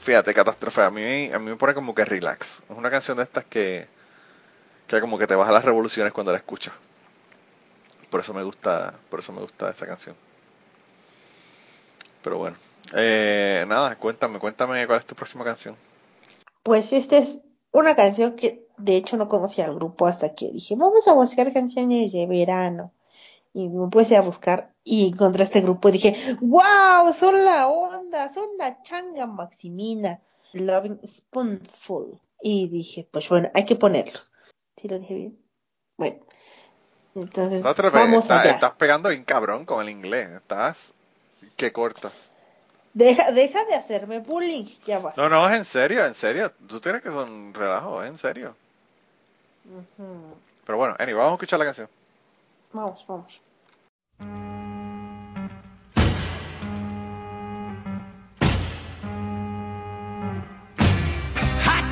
fíjate, 0.00 0.34
Catástrofe, 0.34 0.82
a 0.82 0.90
mí, 0.90 1.30
a 1.32 1.38
me 1.38 1.56
pone 1.56 1.74
como 1.74 1.94
que 1.94 2.04
relax. 2.04 2.62
Es 2.68 2.76
una 2.76 2.90
canción 2.90 3.16
de 3.16 3.24
estas 3.24 3.44
que, 3.44 3.86
que 4.86 5.00
como 5.00 5.18
que 5.18 5.26
te 5.26 5.34
baja 5.34 5.52
las 5.52 5.64
revoluciones 5.64 6.12
cuando 6.12 6.32
la 6.32 6.38
escuchas. 6.38 6.74
Por 8.10 8.20
eso 8.20 8.32
me 8.32 8.42
gusta, 8.42 8.94
por 9.10 9.20
eso 9.20 9.32
me 9.32 9.40
gusta 9.40 9.70
esta 9.70 9.86
canción. 9.86 10.16
Pero 12.22 12.38
bueno, 12.38 12.56
eh, 12.94 13.64
nada, 13.68 13.96
cuéntame, 13.96 14.38
cuéntame 14.38 14.86
cuál 14.86 15.00
es 15.00 15.06
tu 15.06 15.14
próxima 15.14 15.44
canción. 15.44 15.76
Pues 16.62 16.92
esta 16.92 17.18
es 17.18 17.42
una 17.72 17.94
canción 17.94 18.36
que 18.36 18.66
de 18.78 18.96
hecho 18.96 19.16
no 19.16 19.28
conocía 19.28 19.66
al 19.66 19.74
grupo 19.74 20.06
hasta 20.06 20.34
que 20.34 20.50
dije, 20.50 20.74
vamos 20.76 21.06
a 21.08 21.12
buscar 21.12 21.52
canciones 21.52 22.12
de 22.12 22.26
verano. 22.26 22.92
Y 23.56 23.70
me 23.70 23.88
puse 23.88 24.14
a 24.18 24.20
buscar 24.20 24.74
y 24.84 25.08
encontré 25.08 25.44
este 25.44 25.62
grupo 25.62 25.88
y 25.88 25.92
dije, 25.92 26.36
wow, 26.42 27.14
son 27.18 27.42
la 27.42 27.68
onda, 27.68 28.30
son 28.34 28.50
la 28.58 28.82
changa 28.82 29.24
maximina, 29.24 30.20
Loving 30.52 31.00
Spoonful. 31.06 32.20
Y 32.42 32.68
dije, 32.68 33.08
pues 33.10 33.30
bueno, 33.30 33.50
hay 33.54 33.64
que 33.64 33.74
ponerlos. 33.74 34.34
¿Sí 34.76 34.88
lo 34.88 34.98
dije 34.98 35.14
bien? 35.14 35.38
Bueno. 35.96 36.18
Entonces, 37.14 37.62
vamos 37.62 38.30
allá. 38.30 38.50
Estás 38.50 38.74
pegando 38.74 39.08
bien 39.08 39.24
cabrón 39.24 39.64
con 39.64 39.82
el 39.82 39.88
inglés. 39.88 40.32
Estás 40.32 40.92
que 41.56 41.72
cortas. 41.72 42.12
Deja, 42.92 43.32
deja 43.32 43.64
de 43.64 43.74
hacerme 43.74 44.18
bullying, 44.18 44.66
ya 44.86 44.98
vas. 44.98 45.16
No, 45.16 45.30
no, 45.30 45.48
es 45.48 45.56
en 45.56 45.64
serio, 45.64 46.04
en 46.04 46.14
serio. 46.14 46.52
Tú 46.68 46.78
tienes 46.78 47.00
que 47.00 47.08
son 47.08 47.54
relajo, 47.54 48.02
es 48.02 48.10
en 48.10 48.18
serio. 48.18 48.54
Pero 50.66 50.76
bueno, 50.76 50.94
anyway, 50.98 51.14
vamos 51.14 51.32
a 51.32 51.34
escuchar 51.36 51.58
la 51.58 51.64
canción. 51.64 51.88
Vamos, 52.74 53.02
vamos. 53.08 53.45
Hot 54.18 54.28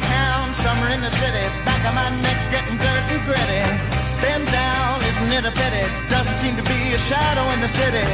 town, 0.09 0.55
summer 0.55 0.89
in 0.89 1.03
the 1.03 1.11
city, 1.11 1.45
back 1.69 1.85
of 1.85 1.93
my 1.95 2.09
neck 2.23 2.41
getting 2.51 2.79
dirt 2.79 3.05
and 3.13 3.21
gritty. 3.29 3.61
Bend 4.25 4.47
down, 4.49 5.05
isn't 5.05 5.33
it 5.37 5.45
a 5.45 5.53
pity? 5.53 5.85
Doesn't 6.09 6.39
seem 6.39 6.57
to 6.57 6.63
be 6.63 6.95
a 6.95 6.99
shadow 6.99 7.51
in 7.53 7.61
the 7.61 7.69
city. 7.69 8.09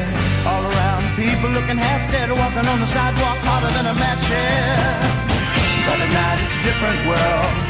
All 0.45 0.65
around, 0.67 1.15
people 1.15 1.51
looking 1.51 1.79
half 1.79 2.11
dead, 2.11 2.31
walking 2.33 2.67
on 2.67 2.81
the 2.81 2.87
sidewalk 2.87 3.39
harder 3.47 3.71
than 3.71 3.87
a 3.87 3.95
match 3.95 4.27
here. 4.27 5.07
But 5.87 6.01
at 6.03 6.11
night 6.11 6.43
it's 6.43 6.59
a 6.59 6.63
different 6.67 7.07
world. 7.07 7.70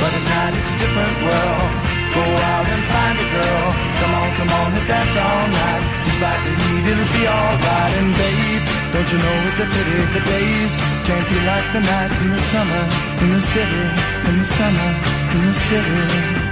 But 0.00 0.10
at 0.16 0.24
night 0.32 0.54
it's 0.56 0.70
a 0.72 0.78
different 0.80 1.16
world. 1.28 1.70
Go 2.16 2.24
out 2.24 2.66
and 2.72 2.82
find 2.88 3.16
a 3.20 3.28
girl. 3.36 3.66
Come 4.00 4.12
on, 4.16 4.28
come 4.40 4.50
on 4.50 4.68
and 4.80 4.86
dance 4.88 5.16
all 5.20 5.46
night. 5.52 5.84
Just 6.08 6.20
like 6.24 6.40
the 6.40 6.52
heat, 6.56 6.84
it'll 6.90 7.10
be 7.14 7.24
alright. 7.28 7.92
And 8.00 8.10
babe, 8.16 8.64
don't 8.92 9.08
you 9.12 9.18
know 9.20 9.36
it's 9.46 9.60
a 9.60 9.66
pity 9.68 9.96
the 10.16 10.22
days 10.24 10.72
can't 11.06 11.26
be 11.28 11.38
like 11.44 11.66
the 11.76 11.82
nights 11.84 12.18
in 12.24 12.30
the 12.32 12.42
summer, 12.52 12.82
in 13.22 13.28
the 13.36 13.42
city, 13.52 13.84
in 14.28 14.34
the 14.40 14.44
summer, 14.44 14.90
in 15.36 15.40
the 15.46 15.54
city. 15.68 16.49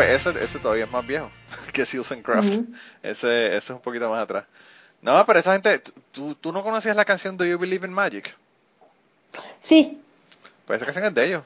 Ese, 0.00 0.58
todavía 0.58 0.84
es 0.84 0.90
más 0.90 1.06
viejo 1.06 1.30
que 1.72 1.86
Seals 1.86 2.12
and 2.12 2.22
Craft. 2.22 2.52
ese, 3.02 3.46
ese 3.48 3.56
es 3.56 3.70
un 3.70 3.80
poquito 3.80 4.08
más 4.10 4.22
atrás. 4.22 4.44
No, 5.00 5.24
pero 5.26 5.38
esa 5.38 5.52
gente, 5.52 5.80
¿tú, 6.12 6.34
¿tú 6.34 6.52
no 6.52 6.62
conocías 6.62 6.96
la 6.96 7.04
canción 7.04 7.36
Do 7.36 7.44
You 7.44 7.58
Believe 7.58 7.86
in 7.86 7.92
Magic? 7.92 8.34
Sí. 9.60 10.00
Pues 10.66 10.76
esa 10.78 10.86
canción 10.86 11.06
es 11.06 11.14
de 11.14 11.26
ellos. 11.26 11.42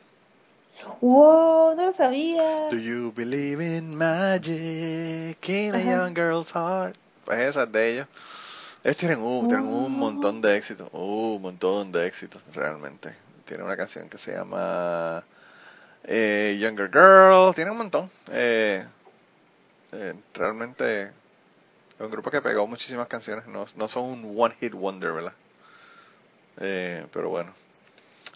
Wow, 1.01 1.75
no 1.77 1.87
lo 1.87 1.93
sabía. 1.93 2.69
Do 2.71 2.77
you 2.77 3.13
believe 3.15 3.61
in 3.61 3.97
magic 3.97 5.49
in 5.49 5.75
a 5.75 5.81
young 5.81 6.15
girl's 6.15 6.53
heart? 6.53 6.97
Pues 7.25 7.39
esa 7.41 7.65
es 7.65 7.73
de 7.73 7.93
ellos. 7.93 8.07
Ellos 8.85 8.97
tienen, 8.97 9.21
uh, 9.21 9.47
tienen 9.47 9.67
un 9.67 9.97
montón 9.97 10.41
de 10.41 10.57
éxitos, 10.57 10.89
uh, 10.93 11.37
un 11.37 11.43
montón 11.43 11.93
de 11.93 12.07
éxitos, 12.07 12.43
realmente. 12.53 13.15
Tienen 13.45 13.67
una 13.67 13.77
canción 13.77 14.09
que 14.09 14.19
se 14.19 14.33
llama 14.33 15.23
eh, 16.05 16.59
Younger 16.61 16.91
Girl, 16.91 17.55
tiene 17.55 17.71
un 17.71 17.79
montón. 17.79 18.11
Eh, 18.31 18.85
eh, 19.93 20.15
realmente 20.35 21.03
es 21.05 21.11
un 22.01 22.11
grupo 22.11 22.31
que 22.31 22.41
pegó 22.41 22.67
muchísimas 22.67 23.09
canciones, 23.09 23.47
no, 23.47 23.67
no 23.77 23.89
son 23.89 24.05
un 24.05 24.35
one 24.37 24.55
hit 24.61 24.73
wonder, 24.73 25.13
¿verdad? 25.13 25.33
pero 26.57 27.29
bueno. 27.31 27.53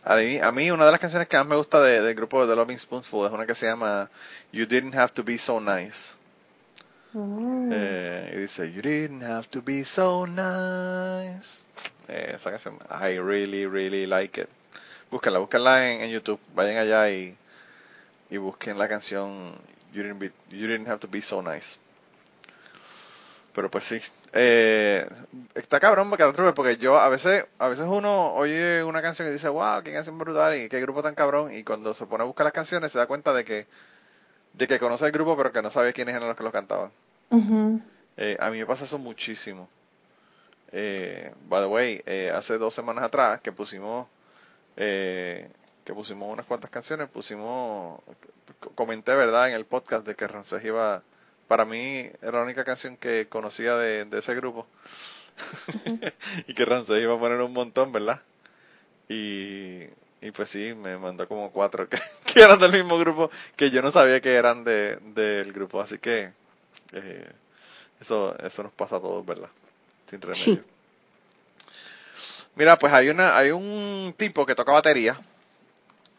A 0.02 0.16
mí, 0.16 0.38
a 0.38 0.52
mí, 0.52 0.70
una 0.70 0.84
de 0.86 0.92
las 0.92 1.00
canciones 1.00 1.28
que 1.28 1.36
más 1.36 1.46
me 1.46 1.56
gusta 1.56 1.80
del 1.80 2.14
grupo 2.14 2.42
de 2.42 2.52
The 2.52 2.56
Loving 2.56 2.78
Spoonful 2.78 3.26
es 3.26 3.32
una 3.32 3.46
que 3.46 3.54
se 3.54 3.66
llama 3.66 4.08
You 4.52 4.66
Didn't 4.66 4.94
Have 4.94 5.12
to 5.14 5.24
Be 5.24 5.36
So 5.38 5.60
Nice. 5.60 6.14
Mm. 7.12 7.72
y 7.72 8.36
dice, 8.36 8.70
You 8.72 8.82
didn't 8.82 9.22
have 9.22 9.48
to 9.50 9.62
be 9.62 9.84
so 9.84 10.26
nice. 10.26 11.64
esa 12.08 12.50
canción, 12.50 12.78
I 12.90 13.18
really, 13.18 13.66
really 13.66 14.06
like 14.06 14.40
it. 14.40 14.48
Búsquenla, 15.10 15.38
búsquenla 15.38 15.92
en 15.92 16.10
YouTube. 16.10 16.40
Vayan 16.54 16.76
allá 16.78 17.10
y, 17.10 17.36
y 18.30 18.36
busquen 18.36 18.78
la 18.78 18.88
canción 18.88 19.54
you 19.96 20.02
didn't, 20.02 20.88
Have 20.88 21.00
to 21.00 21.08
Be 21.08 21.22
So 21.22 21.42
Nice. 21.42 21.78
Pero 23.54 23.70
pues 23.70 23.84
sí, 23.84 23.98
eh, 24.34 25.08
está 25.54 25.80
cabrón 25.80 26.10
porque 26.54 26.76
yo 26.76 27.00
a 27.00 27.08
veces, 27.08 27.46
a 27.58 27.68
veces 27.68 27.86
uno 27.88 28.34
oye 28.34 28.84
una 28.84 29.00
canción 29.00 29.26
y 29.28 29.30
dice, 29.30 29.48
wow, 29.48 29.82
qué 29.82 29.94
canción 29.94 30.18
brutal 30.18 30.54
y 30.56 30.68
qué 30.68 30.78
grupo 30.82 31.02
tan 31.02 31.14
cabrón, 31.14 31.54
y 31.54 31.64
cuando 31.64 31.94
se 31.94 32.04
pone 32.04 32.22
a 32.22 32.26
buscar 32.26 32.44
las 32.44 32.52
canciones 32.52 32.92
se 32.92 32.98
da 32.98 33.06
cuenta 33.06 33.32
de 33.32 33.46
que, 33.46 33.66
de 34.52 34.68
que 34.68 34.78
conoce 34.78 35.06
el 35.06 35.12
grupo 35.12 35.38
pero 35.38 35.52
que 35.52 35.62
no 35.62 35.70
sabe 35.70 35.94
quiénes 35.94 36.14
eran 36.14 36.28
los 36.28 36.36
que 36.36 36.44
lo 36.44 36.52
cantaban. 36.52 36.92
Eh, 38.18 38.36
a 38.38 38.50
mí 38.50 38.58
me 38.58 38.66
pasa 38.66 38.84
eso 38.84 38.98
muchísimo. 38.98 39.70
Eh, 40.70 41.32
by 41.48 41.62
the 41.62 41.68
way, 41.68 42.02
eh, 42.04 42.30
hace 42.34 42.58
dos 42.58 42.74
semanas 42.74 43.04
atrás 43.04 43.40
que 43.40 43.52
pusimos 43.52 44.06
que 45.86 45.94
pusimos 45.94 46.30
unas 46.30 46.44
cuantas 46.44 46.68
canciones, 46.68 47.08
pusimos, 47.08 48.00
comenté, 48.74 49.14
¿verdad?, 49.14 49.48
en 49.48 49.54
el 49.54 49.64
podcast 49.64 50.04
de 50.04 50.16
que 50.16 50.26
Rancés 50.26 50.64
iba, 50.64 51.04
para 51.46 51.64
mí 51.64 52.10
era 52.20 52.38
la 52.38 52.42
única 52.42 52.64
canción 52.64 52.96
que 52.96 53.28
conocía 53.28 53.76
de, 53.76 54.04
ese 54.18 54.34
grupo. 54.34 54.66
y 56.48 56.54
que 56.54 56.64
Rancés 56.64 57.00
iba 57.00 57.14
a 57.14 57.20
poner 57.20 57.40
un 57.40 57.52
montón, 57.52 57.92
¿verdad? 57.92 58.20
Y, 59.08 59.84
y 60.20 60.32
pues 60.34 60.50
sí, 60.50 60.74
me 60.74 60.98
mandó 60.98 61.28
como 61.28 61.52
cuatro 61.52 61.88
que, 61.88 62.00
eran 62.34 62.58
del 62.58 62.72
mismo 62.72 62.98
grupo, 62.98 63.30
que 63.54 63.70
yo 63.70 63.80
no 63.80 63.92
sabía 63.92 64.20
que 64.20 64.34
eran 64.34 64.64
de, 64.64 64.96
del 65.14 65.52
grupo, 65.52 65.80
así 65.80 65.98
que 65.98 66.32
eh, 66.94 67.30
eso, 68.00 68.36
eso 68.40 68.64
nos 68.64 68.72
pasa 68.72 68.96
a 68.96 69.00
todos, 69.00 69.24
¿verdad? 69.24 69.50
Sin 70.10 70.20
remedio. 70.20 70.64
Mira, 72.56 72.76
pues 72.76 72.92
hay 72.92 73.08
una, 73.08 73.36
hay 73.36 73.52
un 73.52 74.12
tipo 74.16 74.44
que 74.44 74.56
toca 74.56 74.72
batería 74.72 75.16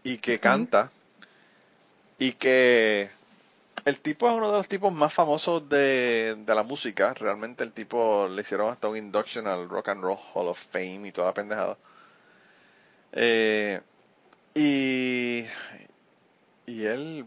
y 0.07 0.19
que 0.19 0.39
canta 0.39 0.89
y 2.17 2.31
que 2.31 3.09
el 3.83 3.99
tipo 3.99 4.29
es 4.29 4.37
uno 4.37 4.49
de 4.49 4.57
los 4.57 4.67
tipos 4.69 4.93
más 4.93 5.13
famosos 5.13 5.67
de, 5.67 6.37
de, 6.45 6.55
la 6.55 6.63
música. 6.63 7.13
Realmente 7.13 7.65
el 7.65 7.73
tipo 7.73 8.29
le 8.29 8.41
hicieron 8.41 8.71
hasta 8.71 8.87
un 8.87 8.95
induction 8.95 9.47
al 9.47 9.67
Rock 9.67 9.89
and 9.89 10.01
Roll 10.01 10.17
Hall 10.33 10.47
of 10.47 10.57
Fame 10.71 11.09
y 11.09 11.11
toda 11.11 11.27
la 11.27 11.33
pendejada. 11.33 11.77
Eh, 13.11 13.81
y, 14.55 15.45
y 16.65 16.85
él 16.85 17.25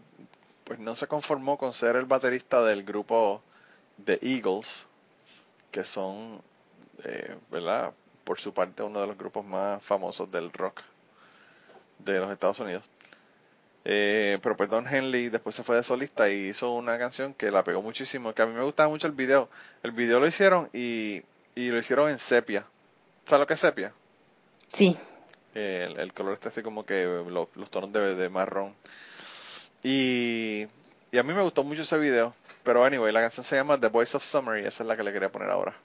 pues 0.63 0.79
no 0.79 0.95
se 0.95 1.05
conformó 1.05 1.59
con 1.59 1.73
ser 1.73 1.95
el 1.97 2.05
baterista 2.05 2.63
del 2.63 2.83
grupo 2.83 3.43
The 4.03 4.17
Eagles, 4.23 4.87
que 5.69 5.85
son, 5.85 6.41
eh, 7.03 7.37
¿verdad? 7.51 7.93
Por 8.23 8.39
su 8.39 8.55
parte 8.55 8.81
uno 8.81 9.01
de 9.01 9.07
los 9.07 9.17
grupos 9.19 9.45
más 9.45 9.83
famosos 9.83 10.31
del 10.31 10.51
rock 10.51 10.81
de 12.05 12.19
los 12.19 12.31
Estados 12.31 12.59
Unidos. 12.59 12.83
Eh, 13.83 14.37
pero 14.43 14.55
perdón, 14.55 14.85
Henley 14.87 15.29
después 15.29 15.55
se 15.55 15.63
fue 15.63 15.75
de 15.75 15.83
solista 15.83 16.29
y 16.29 16.49
hizo 16.49 16.73
una 16.73 16.97
canción 16.99 17.33
que 17.33 17.49
la 17.49 17.63
pegó 17.63 17.81
muchísimo, 17.81 18.33
que 18.33 18.41
a 18.41 18.45
mí 18.45 18.53
me 18.53 18.63
gustaba 18.63 18.89
mucho 18.89 19.07
el 19.07 19.13
video. 19.13 19.49
El 19.83 19.91
video 19.91 20.19
lo 20.19 20.27
hicieron 20.27 20.69
y, 20.73 21.23
y 21.55 21.69
lo 21.69 21.79
hicieron 21.79 22.09
en 22.09 22.19
sepia. 22.19 22.65
¿Sabes 23.25 23.39
lo 23.39 23.47
que 23.47 23.53
es 23.55 23.59
sepia? 23.59 23.93
Sí. 24.67 24.97
el, 25.53 26.13
color 26.13 26.33
está 26.33 26.49
así 26.49 26.61
como 26.61 26.85
que 26.85 27.05
los, 27.27 27.49
tonos 27.69 27.91
de, 27.91 28.15
de 28.15 28.29
marrón. 28.29 28.75
Y, 29.83 30.67
y 31.11 31.17
a 31.17 31.23
mí 31.23 31.33
me 31.33 31.41
gustó 31.41 31.63
mucho 31.63 31.81
ese 31.81 31.97
video. 31.97 32.35
Pero 32.63 32.85
anyway, 32.85 33.11
la 33.11 33.21
canción 33.21 33.43
se 33.43 33.55
llama 33.55 33.79
The 33.79 33.87
Voice 33.87 34.15
of 34.15 34.23
Summer 34.23 34.63
y 34.63 34.67
esa 34.67 34.83
es 34.83 34.87
la 34.87 34.95
que 34.95 35.03
le 35.03 35.11
quería 35.11 35.31
poner 35.31 35.49
ahora. 35.49 35.75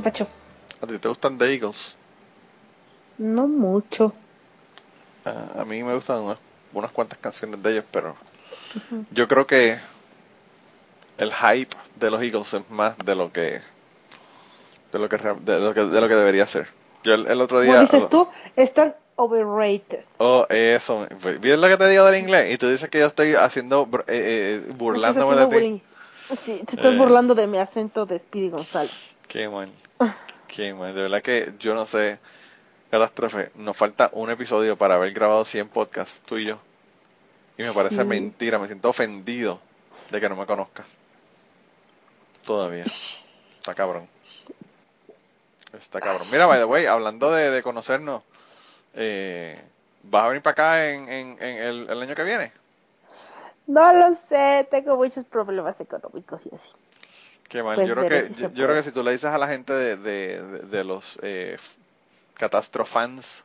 ¿Qué 0.00 0.04
pacho? 0.04 0.26
¿A 0.80 0.86
ti 0.86 0.98
te 0.98 1.08
gustan 1.08 1.36
The 1.36 1.52
Eagles? 1.52 1.98
No 3.18 3.46
mucho. 3.46 4.14
a 5.26 5.62
mí 5.66 5.82
me 5.82 5.94
gustan 5.94 6.22
unas, 6.72 6.90
cuantas 6.90 7.18
canciones 7.18 7.62
de 7.62 7.72
ellos, 7.72 7.84
pero 7.92 8.16
yo 9.10 9.28
creo 9.28 9.46
que 9.46 9.78
el 11.18 11.30
hype 11.34 11.76
de 11.96 12.10
los 12.10 12.22
Eagles 12.22 12.54
es 12.54 12.70
más 12.70 12.96
de 12.96 13.14
lo 13.14 13.30
que 13.30 13.60
de 14.90 14.98
lo 14.98 15.10
que 15.10 15.18
de 15.18 15.60
lo 15.60 15.74
que, 15.74 15.84
de 15.84 16.00
lo 16.00 16.08
que 16.08 16.14
debería 16.14 16.46
ser. 16.46 16.68
Yo 17.04 17.12
el, 17.12 17.40
otro 17.42 17.60
día. 17.60 17.72
¿Cómo 17.74 17.82
dices 17.82 18.08
tú? 18.08 18.26
Están 18.56 18.94
overrated. 19.16 20.04
Oh, 20.16 20.46
eso. 20.48 21.06
¿Vienes 21.42 21.60
lo 21.60 21.68
que 21.68 21.76
te 21.76 21.88
digo 21.88 22.06
del 22.06 22.22
inglés? 22.22 22.54
Y 22.54 22.56
tú 22.56 22.70
dices 22.70 22.88
que 22.88 23.00
yo 23.00 23.06
estoy 23.06 23.34
haciendo 23.34 23.86
eh, 24.06 24.62
eh 24.66 24.72
burlándome 24.78 25.36
de 25.36 25.46
ti. 25.46 25.82
Sí, 26.42 26.62
te 26.64 26.76
estás 26.76 26.94
eh. 26.94 26.96
burlando 26.96 27.34
de 27.34 27.46
mi 27.46 27.58
acento 27.58 28.06
de 28.06 28.18
Speedy 28.18 28.48
González. 28.48 29.09
Qué 29.30 29.48
mal. 29.48 29.70
Qué 30.48 30.74
mal. 30.74 30.92
De 30.92 31.02
verdad 31.02 31.22
que 31.22 31.54
yo 31.60 31.72
no 31.76 31.86
sé. 31.86 32.18
Catástrofe. 32.90 33.52
Nos 33.54 33.76
falta 33.76 34.10
un 34.12 34.28
episodio 34.28 34.76
para 34.76 34.96
haber 34.96 35.12
grabado 35.12 35.44
100 35.44 35.68
podcasts, 35.68 36.20
tú 36.26 36.36
y 36.36 36.46
yo. 36.46 36.58
Y 37.56 37.62
me 37.62 37.72
parece 37.72 38.02
mentira. 38.02 38.58
Me 38.58 38.66
siento 38.66 38.88
ofendido 38.88 39.60
de 40.10 40.20
que 40.20 40.28
no 40.28 40.34
me 40.34 40.46
conozcas. 40.46 40.86
Todavía. 42.44 42.86
Está 43.56 43.72
cabrón. 43.72 44.08
Está 45.78 46.00
cabrón. 46.00 46.26
Mira, 46.32 46.46
by 46.46 46.58
the 46.58 46.64
way, 46.64 46.86
hablando 46.86 47.30
de, 47.30 47.62
conocernos, 47.62 48.24
eh, 48.94 49.62
¿vas 50.02 50.24
a 50.24 50.28
venir 50.28 50.42
para 50.42 50.52
acá 50.52 50.90
en, 50.90 51.08
en, 51.08 51.38
el, 51.40 52.02
año 52.02 52.16
que 52.16 52.24
viene? 52.24 52.50
No 53.68 53.92
lo 53.92 54.12
sé, 54.28 54.66
tengo 54.72 54.96
muchos 54.96 55.24
problemas 55.24 55.80
económicos 55.80 56.46
y 56.46 56.52
así. 56.52 56.70
Qué 57.50 57.64
mal. 57.64 57.74
Pues 57.74 57.88
yo, 57.88 57.96
creo 57.96 58.08
que, 58.08 58.30
yo, 58.54 58.64
creo 58.66 58.74
que 58.76 58.82
si 58.84 58.92
tú 58.92 59.02
le 59.02 59.10
dices 59.10 59.30
a 59.30 59.36
la 59.36 59.48
gente 59.48 59.72
de, 59.72 59.96
de, 59.96 60.40
de, 60.40 60.84
los 60.84 61.18
eh, 61.20 61.56
catástrofans 62.34 63.42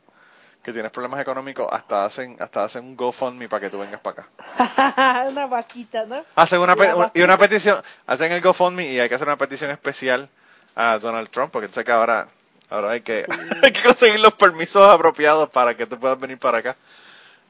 que 0.62 0.72
tienes 0.72 0.92
problemas 0.92 1.18
económicos, 1.18 1.66
hasta 1.72 2.04
hacen 2.04 2.36
hasta 2.38 2.62
hacen 2.62 2.84
un 2.84 2.96
GoFundMe 2.96 3.48
para 3.48 3.62
que 3.62 3.70
tú 3.70 3.80
vengas 3.80 4.00
para 4.00 4.22
acá. 4.22 5.26
una 5.28 5.46
vaquita, 5.46 6.06
¿no? 6.06 6.24
Hacen 6.36 6.60
una, 6.60 6.76
y 7.14 7.22
una 7.22 7.36
petición, 7.36 7.82
hacen 8.06 8.30
el 8.30 8.40
GoFundMe 8.40 8.92
y 8.92 9.00
hay 9.00 9.08
que 9.08 9.16
hacer 9.16 9.26
una 9.26 9.38
petición 9.38 9.72
especial 9.72 10.28
a 10.76 11.00
Donald 11.00 11.28
Trump, 11.30 11.50
porque 11.50 11.66
sé 11.66 11.82
que 11.82 11.90
ahora, 11.90 12.28
ahora 12.70 12.92
hay, 12.92 13.00
que, 13.00 13.26
hay 13.62 13.72
que 13.72 13.82
conseguir 13.82 14.20
los 14.20 14.34
permisos 14.34 14.88
apropiados 14.88 15.48
para 15.48 15.76
que 15.76 15.84
tú 15.84 15.98
puedas 15.98 16.18
venir 16.20 16.38
para 16.38 16.58
acá. 16.58 16.76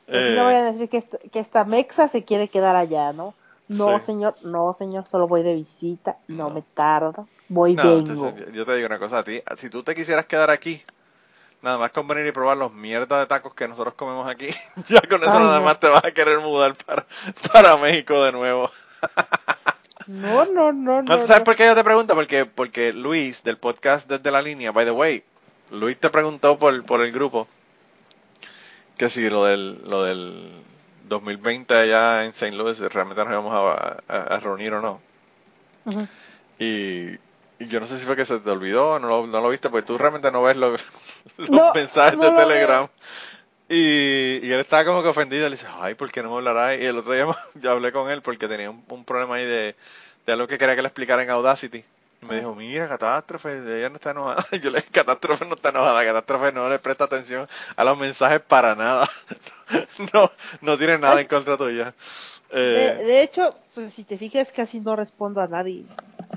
no 0.08 0.44
voy 0.44 0.54
a 0.54 0.72
decir 0.72 0.88
que, 0.88 1.04
que 1.30 1.38
esta 1.38 1.64
mexa 1.64 2.08
se 2.08 2.24
quiere 2.24 2.48
quedar 2.48 2.76
allá, 2.76 3.12
¿no? 3.12 3.34
No, 3.68 3.98
señor, 3.98 4.36
no, 4.42 4.72
señor, 4.72 5.06
solo 5.06 5.26
voy 5.26 5.42
de 5.42 5.54
visita, 5.54 6.18
no, 6.28 6.50
me 6.50 6.62
tardo, 6.62 7.26
voy 7.48 7.74
vengo. 7.74 8.32
yo 8.52 8.64
te 8.64 8.74
digo 8.76 8.86
una 8.86 8.98
cosa 8.98 9.18
a 9.18 9.24
ti, 9.24 9.42
si 9.58 9.68
tú 9.68 9.82
te 9.82 9.94
quisieras 9.94 10.26
quedar 10.26 10.50
aquí, 10.50 10.82
nada 11.62 11.76
más 11.76 11.90
con 11.90 12.06
venir 12.06 12.26
y 12.26 12.32
probar 12.32 12.56
los 12.56 12.72
mierdas 12.72 13.18
de 13.18 13.26
tacos 13.26 13.54
que 13.54 13.66
nosotros 13.66 13.94
comemos 13.94 14.28
aquí, 14.28 14.48
ya 14.88 15.00
con 15.00 15.20
eso 15.22 15.32
nada 15.32 15.60
más 15.60 15.80
te 15.80 15.88
vas 15.88 16.04
a 16.04 16.12
querer 16.12 16.38
mudar 16.38 16.74
para, 16.86 17.06
para 17.52 17.76
México 17.76 18.22
de 18.22 18.32
nuevo. 18.32 18.70
No, 20.06 20.44
no, 20.44 20.72
no, 20.72 21.02
no. 21.02 21.26
¿Sabes 21.26 21.42
por 21.42 21.56
qué 21.56 21.66
yo 21.66 21.74
te 21.74 21.82
pregunto? 21.82 22.14
Porque, 22.14 22.46
porque 22.46 22.92
Luis, 22.92 23.42
del 23.42 23.58
podcast 23.58 24.08
Desde 24.08 24.30
la 24.30 24.42
Línea, 24.42 24.70
by 24.70 24.84
the 24.84 24.92
way, 24.92 25.24
Luis 25.72 25.98
te 25.98 26.10
preguntó 26.10 26.56
por, 26.56 26.84
por 26.84 27.00
el 27.00 27.10
grupo 27.10 27.48
que 28.96 29.10
si 29.10 29.28
lo 29.28 29.44
del, 29.44 29.82
lo 29.88 30.04
del 30.04 30.50
2020 31.08 31.74
allá 31.74 32.24
en 32.24 32.30
St. 32.30 32.52
Louis 32.56 32.78
realmente 32.78 33.24
nos 33.24 33.32
íbamos 33.32 33.52
a, 34.08 34.40
reunir 34.40 34.74
o 34.74 34.80
no. 34.80 35.00
y, 36.58 37.12
y, 37.58 37.68
yo 37.68 37.80
no 37.80 37.86
sé 37.86 37.98
si 37.98 38.04
fue 38.04 38.16
que 38.16 38.26
se 38.26 38.40
te 38.40 38.50
olvidó, 38.50 38.98
no 38.98 39.08
lo, 39.08 39.26
no 39.26 39.40
lo 39.40 39.48
viste, 39.48 39.70
porque 39.70 39.86
tú 39.86 39.98
realmente 39.98 40.30
no 40.30 40.42
ves 40.42 40.56
los 40.56 40.80
mensajes 41.74 42.18
de 42.18 42.30
Telegram. 42.30 42.88
Y, 43.68 44.46
y, 44.46 44.52
él 44.52 44.60
estaba 44.60 44.84
como 44.84 45.02
que 45.02 45.08
ofendido, 45.08 45.48
le 45.48 45.56
dice, 45.56 45.66
ay, 45.80 45.94
¿por 45.94 46.10
qué 46.12 46.22
no 46.22 46.30
me 46.30 46.36
hablará? 46.36 46.76
Y 46.76 46.84
el 46.84 46.98
otro 46.98 47.12
día 47.12 47.26
yo 47.54 47.70
hablé 47.70 47.90
con 47.92 48.10
él 48.10 48.22
porque 48.22 48.46
tenía 48.46 48.70
un, 48.70 49.04
problema 49.04 49.36
ahí 49.36 49.44
de, 49.44 49.74
de, 50.24 50.32
algo 50.32 50.46
que 50.46 50.58
quería 50.58 50.76
que 50.76 50.82
le 50.82 50.88
explicara 50.88 51.22
en 51.22 51.30
Audacity. 51.30 51.84
Me 52.22 52.36
dijo, 52.36 52.54
mira, 52.54 52.88
Catástrofe, 52.88 53.58
ella 53.78 53.88
no 53.88 53.96
está 53.96 54.10
enojada. 54.10 54.44
yo 54.62 54.70
le 54.70 54.78
dije, 54.78 54.90
Catástrofe 54.90 55.44
no 55.44 55.54
está 55.54 55.68
enojada, 55.68 56.04
Catástrofe 56.04 56.52
no 56.52 56.68
le 56.68 56.78
presta 56.78 57.04
atención 57.04 57.48
a 57.76 57.84
los 57.84 57.98
mensajes 57.98 58.40
para 58.40 58.74
nada. 58.74 59.08
no, 60.12 60.30
no 60.60 60.78
tiene 60.78 60.98
nada 60.98 61.20
en 61.20 61.28
contra 61.28 61.56
tuya. 61.56 61.94
Eh, 62.50 63.02
de, 63.04 63.22
hecho, 63.22 63.50
pues 63.74 63.92
si 63.92 64.04
te 64.04 64.18
fijas, 64.18 64.50
casi 64.52 64.80
no 64.80 64.96
respondo 64.96 65.40
a 65.40 65.48
nadie. 65.48 65.84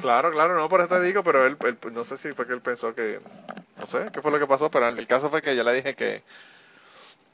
Claro, 0.02 0.32
claro, 0.32 0.56
no, 0.56 0.70
por 0.70 0.82
eso 0.82 0.90
te 0.90 1.02
digo, 1.02 1.24
pero 1.24 1.46
él, 1.46 1.58
él, 1.62 1.78
no 1.92 2.04
sé 2.04 2.18
si 2.18 2.32
fue 2.32 2.48
que 2.48 2.54
él 2.54 2.62
pensó 2.62 2.94
que, 2.94 3.20
no 3.80 3.88
sé 3.88 4.10
qué 4.14 4.22
fue 4.22 4.32
lo 4.32 4.40
que 4.40 4.48
pasó, 4.48 4.70
pero 4.70 4.88
el 4.88 5.08
caso 5.08 5.30
fue 5.30 5.42
que 5.42 5.56
yo 5.56 5.64
le 5.64 5.74
dije 5.74 5.96
que 5.96 6.24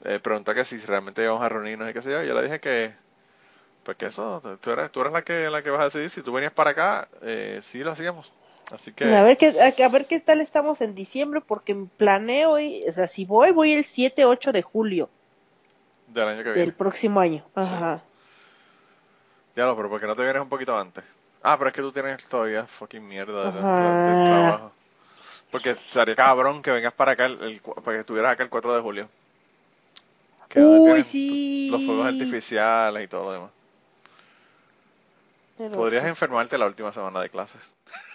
eh, 0.04 0.18
preguntó 0.20 0.54
que 0.54 0.64
si 0.64 0.78
realmente 0.78 1.22
íbamos 1.22 1.42
a 1.42 1.48
reunirnos 1.48 1.90
y 1.90 1.92
qué 1.92 2.02
sé 2.02 2.10
yo. 2.10 2.22
Yo 2.22 2.34
le 2.34 2.42
dije 2.44 2.60
que, 2.60 2.94
pues 3.86 3.96
que 3.96 4.06
eso, 4.06 4.42
tú 4.60 4.72
eres, 4.72 4.90
tú 4.90 5.00
eres 5.00 5.12
la 5.12 5.22
que 5.22 5.48
la 5.48 5.62
que 5.62 5.70
vas 5.70 5.80
a 5.80 5.84
decidir. 5.84 6.10
Si 6.10 6.20
tú 6.20 6.32
venías 6.32 6.52
para 6.52 6.70
acá, 6.70 7.08
eh, 7.22 7.60
sí 7.62 7.84
lo 7.84 7.92
hacíamos. 7.92 8.32
Así 8.72 8.92
que... 8.92 9.04
a 9.04 9.22
ver 9.22 9.36
qué, 9.36 9.54
a, 9.60 9.88
ver 9.88 10.06
qué 10.06 10.18
tal 10.18 10.40
estamos 10.40 10.80
en 10.80 10.96
diciembre, 10.96 11.40
porque 11.40 11.86
planeo, 11.96 12.58
y, 12.58 12.80
o 12.80 12.92
sea, 12.92 13.06
si 13.06 13.24
voy, 13.24 13.52
voy 13.52 13.74
el 13.74 13.84
7, 13.84 14.24
8 14.24 14.50
de 14.50 14.62
julio. 14.62 15.08
Del 16.08 16.26
año 16.26 16.38
que 16.38 16.50
viene. 16.50 16.60
Del 16.62 16.72
próximo 16.72 17.20
año. 17.20 17.44
Ajá. 17.54 18.02
Ya 19.54 19.66
lo, 19.66 19.76
pero 19.76 19.88
porque 19.88 20.08
no 20.08 20.16
te 20.16 20.22
vienes 20.22 20.42
un 20.42 20.48
poquito 20.48 20.76
antes. 20.76 21.04
Ah, 21.44 21.56
pero 21.56 21.68
es 21.68 21.74
que 21.76 21.82
tú 21.82 21.92
tienes 21.92 22.26
todavía 22.26 22.66
fucking 22.66 23.06
mierda 23.06 23.52
de, 23.52 23.60
trabajo. 23.60 24.72
Porque 25.52 25.76
sería 25.90 26.16
cabrón 26.16 26.60
que 26.60 26.72
vengas 26.72 26.92
para 26.92 27.12
acá, 27.12 27.26
el, 27.26 27.60
para 27.84 27.98
que 27.98 28.00
estuvieras 28.00 28.32
acá 28.32 28.42
el 28.42 28.50
4 28.50 28.74
de 28.74 28.82
julio. 28.82 29.08
Uy, 30.56 31.04
sí. 31.04 31.68
Los 31.70 31.84
fuegos 31.84 32.06
artificiales 32.06 33.04
y 33.04 33.06
todo 33.06 33.26
lo 33.26 33.32
demás. 33.32 33.55
Podrías 35.56 36.04
enfermarte 36.04 36.58
la 36.58 36.66
última 36.66 36.92
semana 36.92 37.20
de 37.22 37.30
clases. 37.30 37.60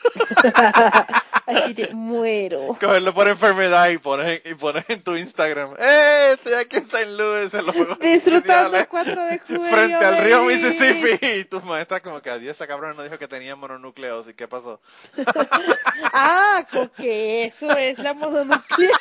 Así 1.47 1.73
te 1.73 1.93
muero. 1.93 2.77
Cogerlo 2.79 3.13
por 3.15 3.27
enfermedad 3.27 3.89
y 3.89 3.97
pones, 3.97 4.41
y 4.45 4.53
pones 4.53 4.87
en 4.89 5.01
tu 5.01 5.15
Instagram. 5.15 5.75
¡Eh! 5.79 6.33
Estoy 6.33 6.53
aquí 6.53 6.77
en 6.77 7.17
los 7.17 7.75
Juegos 7.75 7.99
Disfrutando 7.99 8.77
el 8.77 8.87
4 8.87 9.25
de 9.25 9.39
julio. 9.39 9.63
Frente 9.63 9.95
al 9.95 10.23
río 10.23 10.43
Mississippi. 10.43 11.11
Y 11.41 11.45
tus 11.45 11.63
maestras 11.63 12.01
como 12.01 12.21
que 12.21 12.29
adiós, 12.29 12.55
esa 12.55 12.67
cabrona 12.67 12.93
no 12.93 13.03
dijo 13.03 13.17
que 13.17 13.27
tenía 13.27 13.55
mononucleosis. 13.55 14.35
¿Qué 14.35 14.47
pasó? 14.47 14.79
ah, 16.13 16.63
que 16.95 17.45
eso 17.45 17.71
es 17.71 17.97
la 17.99 18.13
mononucleosis. 18.13 18.97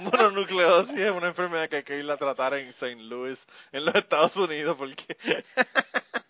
mononucleosis 0.00 1.00
es 1.00 1.10
una 1.10 1.28
enfermedad 1.28 1.68
que 1.68 1.76
hay 1.76 1.82
que 1.82 1.98
ir 1.98 2.10
a 2.10 2.16
tratar 2.16 2.54
en 2.54 2.68
St. 2.68 3.02
Louis, 3.02 3.38
en 3.72 3.84
los 3.84 3.94
Estados 3.94 4.36
Unidos, 4.36 4.76
porque... 4.78 5.16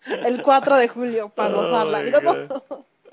el 0.05 0.41
4 0.41 0.75
de 0.77 0.87
julio, 0.87 1.29
para 1.29 1.53
gozarla. 1.53 2.01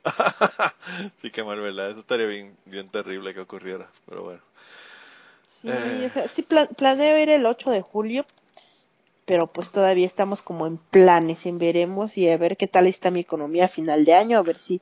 sí, 1.20 1.30
que 1.30 1.44
mal, 1.44 1.60
¿verdad? 1.60 1.90
Eso 1.90 2.00
estaría 2.00 2.26
bien, 2.26 2.56
bien 2.64 2.88
terrible 2.88 3.34
que 3.34 3.40
ocurriera, 3.40 3.88
pero 4.08 4.22
bueno. 4.22 4.40
Sí, 5.46 5.68
eh. 5.70 6.10
sí 6.32 6.42
planeo 6.42 7.18
ir 7.18 7.30
el 7.30 7.44
8 7.44 7.70
de 7.70 7.82
julio, 7.82 8.24
pero 9.24 9.46
pues 9.46 9.70
todavía 9.70 10.06
estamos 10.06 10.40
como 10.40 10.66
en 10.66 10.78
planes, 10.78 11.46
en 11.46 11.58
veremos 11.58 12.16
y 12.16 12.30
a 12.30 12.36
ver 12.36 12.56
qué 12.56 12.68
tal 12.68 12.86
está 12.86 13.10
mi 13.10 13.20
economía 13.20 13.66
a 13.66 13.68
final 13.68 14.04
de 14.04 14.14
año, 14.14 14.38
a 14.38 14.42
ver 14.42 14.58
si 14.58 14.80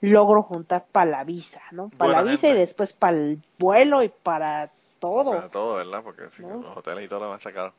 logro 0.00 0.42
juntar 0.42 0.86
para 0.90 1.10
la 1.10 1.24
visa, 1.24 1.62
¿no? 1.70 1.90
Para 1.96 2.12
la 2.12 2.22
visa 2.22 2.48
y 2.48 2.54
después 2.54 2.92
para 2.92 3.16
el 3.16 3.42
vuelo 3.58 4.02
y 4.02 4.08
para 4.08 4.70
todo. 4.98 5.32
Para 5.32 5.48
todo, 5.48 5.76
¿verdad? 5.76 6.02
Porque 6.02 6.30
si 6.30 6.42
los 6.42 6.76
hoteles 6.76 7.04
y 7.04 7.08
todo 7.08 7.20
lo 7.20 7.28
van 7.28 7.38
a 7.38 7.42
sacar. 7.42 7.72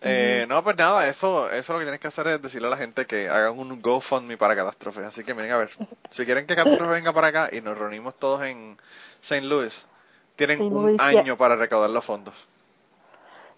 Eh, 0.00 0.46
no, 0.48 0.62
pues 0.62 0.76
nada, 0.76 1.08
eso, 1.08 1.50
eso 1.50 1.72
lo 1.72 1.80
que 1.80 1.84
tienes 1.84 2.00
que 2.00 2.06
hacer 2.06 2.28
es 2.28 2.40
decirle 2.40 2.68
a 2.68 2.70
la 2.70 2.76
gente 2.76 3.06
que 3.06 3.28
hagan 3.28 3.58
un 3.58 3.82
GoFundMe 3.82 4.36
para 4.36 4.54
Catástrofe. 4.54 5.04
Así 5.04 5.24
que 5.24 5.34
miren 5.34 5.50
a 5.52 5.58
ver, 5.58 5.70
si 6.10 6.24
quieren 6.24 6.46
que 6.46 6.54
Catástrofe 6.54 6.92
venga 6.92 7.12
para 7.12 7.28
acá 7.28 7.48
y 7.50 7.60
nos 7.60 7.76
reunimos 7.76 8.16
todos 8.18 8.44
en 8.44 8.76
St. 9.22 9.42
Louis, 9.42 9.86
tienen 10.36 10.72
un 10.72 11.00
año 11.00 11.36
para 11.36 11.56
recaudar 11.56 11.90
los 11.90 12.04
fondos. 12.04 12.34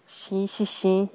Sí, 0.07 0.47
sí, 0.47 0.65
sí. 0.65 1.09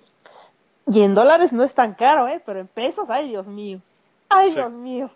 Y 0.87 1.03
en 1.03 1.15
dólares 1.15 1.53
no 1.53 1.65
es 1.65 1.75
tan 1.75 1.95
caro, 1.95 2.29
¿eh? 2.29 2.41
Pero 2.47 2.61
en 2.61 2.69
pesos, 2.69 3.07
ay 3.09 3.29
Dios 3.29 3.47
mío. 3.47 3.81
Ay 4.29 4.55
Dios 4.55 4.71
mío. 4.71 5.11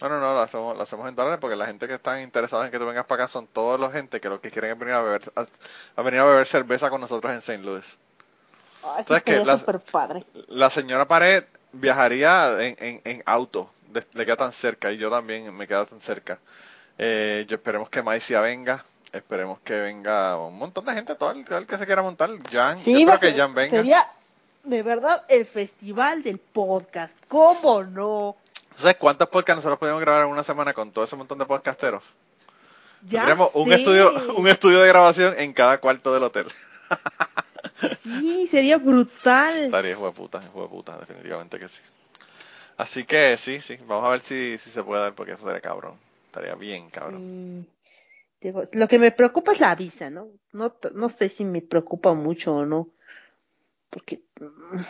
No, 0.00 0.08
no, 0.08 0.20
no, 0.20 0.34
lo 0.34 0.40
hacemos, 0.40 0.76
lo 0.76 0.82
hacemos 0.82 1.08
en 1.08 1.14
dólares 1.14 1.38
porque 1.40 1.56
la 1.56 1.66
gente 1.66 1.86
que 1.86 1.94
está 1.94 2.20
interesada 2.20 2.66
en 2.66 2.72
que 2.72 2.78
tú 2.78 2.84
vengas 2.84 3.06
para 3.06 3.24
acá 3.24 3.32
son 3.32 3.46
todos 3.46 3.80
los 3.80 3.92
gente 3.92 4.20
que 4.20 4.28
lo 4.28 4.40
que 4.40 4.50
quieren 4.50 4.72
es 4.72 4.78
venir 4.78 4.94
a 4.94 5.02
beber, 5.02 5.32
a 5.96 6.02
venir 6.02 6.20
a 6.20 6.24
beber 6.24 6.46
cerveza 6.46 6.90
con 6.90 7.00
nosotros 7.00 7.32
en 7.32 7.38
St. 7.38 7.58
Louis. 7.58 7.98
¿Sabes 9.06 9.22
que 9.22 9.44
la, 9.44 9.58
padre. 9.58 10.24
la 10.48 10.70
señora 10.70 11.08
Pared 11.08 11.44
viajaría 11.72 12.56
en, 12.60 13.00
en, 13.04 13.22
auto, 13.26 13.70
le 14.12 14.24
queda 14.24 14.36
tan 14.36 14.52
cerca 14.52 14.92
y 14.92 14.96
yo 14.96 15.10
también 15.10 15.54
me 15.54 15.66
queda 15.66 15.84
tan 15.86 16.00
cerca. 16.00 16.38
Eh, 16.98 17.44
yo 17.48 17.56
esperemos 17.56 17.90
que 17.90 18.02
Maicia 18.02 18.40
venga, 18.40 18.84
esperemos 19.12 19.58
que 19.60 19.80
venga 19.80 20.36
un 20.38 20.58
montón 20.58 20.84
de 20.86 20.92
gente, 20.92 21.14
todo 21.14 21.32
el, 21.32 21.66
que 21.66 21.78
se 21.78 21.86
quiera 21.86 22.02
montar. 22.02 22.30
Jan, 22.50 22.78
yo 22.78 23.06
creo 23.06 23.20
que 23.20 23.32
Jan 23.34 23.54
venga. 23.54 23.76
Sería 23.76 24.08
de 24.64 24.82
verdad 24.82 25.24
el 25.28 25.46
festival 25.46 26.22
del 26.22 26.38
podcast, 26.38 27.16
¿cómo 27.28 27.82
no? 27.82 28.36
¿Sabes 28.76 28.96
cuántos 28.96 29.28
podcasts 29.28 29.56
nosotros 29.56 29.78
podemos 29.78 30.00
grabar 30.00 30.24
en 30.24 30.32
una 30.32 30.44
semana 30.44 30.74
con 30.74 30.90
todo 30.90 31.04
ese 31.04 31.16
montón 31.16 31.38
de 31.38 31.46
podcasteros? 31.46 32.02
Tendríamos 33.08 33.50
un 33.54 33.72
estudio, 33.72 34.34
un 34.36 34.48
estudio 34.48 34.80
de 34.80 34.88
grabación 34.88 35.34
en 35.38 35.52
cada 35.52 35.78
cuarto 35.78 36.12
del 36.12 36.24
hotel. 36.24 36.46
Sí, 38.06 38.46
sería 38.48 38.78
brutal. 38.78 39.54
Estaría 39.54 39.92
hijo 39.92 40.06
de 40.06 40.12
puta, 40.12 40.40
hijo 40.42 40.62
de 40.62 40.68
puta, 40.68 40.98
definitivamente 40.98 41.58
que 41.58 41.68
sí. 41.68 41.80
Así 42.76 43.04
que 43.04 43.36
sí, 43.38 43.60
sí, 43.60 43.78
vamos 43.86 44.04
a 44.04 44.10
ver 44.10 44.20
si, 44.20 44.58
si 44.58 44.70
se 44.70 44.82
puede 44.82 45.02
dar 45.02 45.14
porque 45.14 45.32
eso 45.32 45.44
sería 45.44 45.60
cabrón. 45.60 45.94
Estaría 46.26 46.54
bien, 46.54 46.90
cabrón. 46.90 47.66
lo 48.72 48.88
que 48.88 48.98
me 48.98 49.12
preocupa 49.12 49.52
es 49.52 49.60
la 49.60 49.74
visa, 49.74 50.10
¿no? 50.10 50.28
¿no? 50.52 50.74
No 50.94 51.08
sé 51.08 51.28
si 51.28 51.44
me 51.44 51.62
preocupa 51.62 52.14
mucho 52.14 52.54
o 52.54 52.66
no. 52.66 52.88
Porque... 53.88 54.22
Mm, 54.40 54.82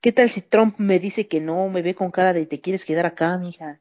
¿Qué 0.00 0.10
tal 0.10 0.28
si 0.28 0.42
Trump 0.42 0.78
me 0.78 0.98
dice 0.98 1.28
que 1.28 1.40
no, 1.40 1.68
me 1.68 1.80
ve 1.80 1.94
con 1.94 2.10
cara 2.10 2.32
de 2.32 2.44
te 2.46 2.60
quieres 2.60 2.84
quedar 2.84 3.06
acá, 3.06 3.38
mija? 3.38 3.78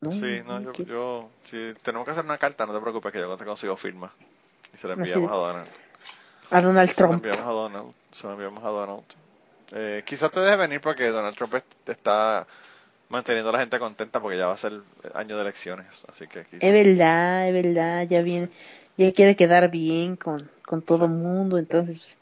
No, 0.00 0.10
sí, 0.10 0.40
no, 0.44 0.60
yo, 0.60 0.72
yo, 0.84 1.30
si 1.44 1.74
tenemos 1.82 2.04
que 2.04 2.10
hacer 2.10 2.24
una 2.24 2.38
carta, 2.38 2.66
no 2.66 2.74
te 2.74 2.80
preocupes 2.80 3.12
que 3.12 3.20
yo 3.20 3.36
te 3.36 3.44
consigo 3.44 3.76
firma. 3.76 4.12
Y 4.74 4.78
se 4.78 4.88
la 4.88 4.94
enviamos 4.94 5.30
a 5.30 5.34
Donald. 5.34 5.68
A 6.50 6.60
Donald 6.60 6.92
Trump. 6.94 7.22
Se 7.22 7.28
la 7.28 7.34
enviamos 7.34 7.46
a 7.46 7.52
Donald. 7.52 7.94
Se 8.12 8.26
la 8.26 8.32
enviamos 8.32 8.64
a 8.64 8.68
Donald. 8.68 9.04
Eh, 9.72 10.02
quizás 10.04 10.30
te 10.32 10.40
deje 10.40 10.56
venir 10.56 10.80
porque 10.80 11.08
Donald 11.08 11.36
Trump 11.36 11.54
está 11.86 12.46
manteniendo 13.08 13.50
a 13.50 13.52
la 13.52 13.58
gente 13.60 13.78
contenta 13.78 14.20
porque 14.20 14.38
ya 14.38 14.46
va 14.46 14.54
a 14.54 14.58
ser 14.58 14.80
año 15.14 15.36
de 15.36 15.42
elecciones. 15.42 15.86
Así 16.10 16.26
que 16.26 16.46
Es 16.50 16.72
verdad, 16.72 17.48
es 17.48 17.52
verdad, 17.52 18.06
ya 18.08 18.22
viene, 18.22 18.48
ya 18.96 19.12
quiere 19.12 19.36
quedar 19.36 19.70
bien 19.70 20.16
con, 20.16 20.50
con 20.64 20.82
todo 20.82 21.04
el 21.04 21.12
mundo, 21.12 21.58
entonces 21.58 21.98
pues, 21.98 22.18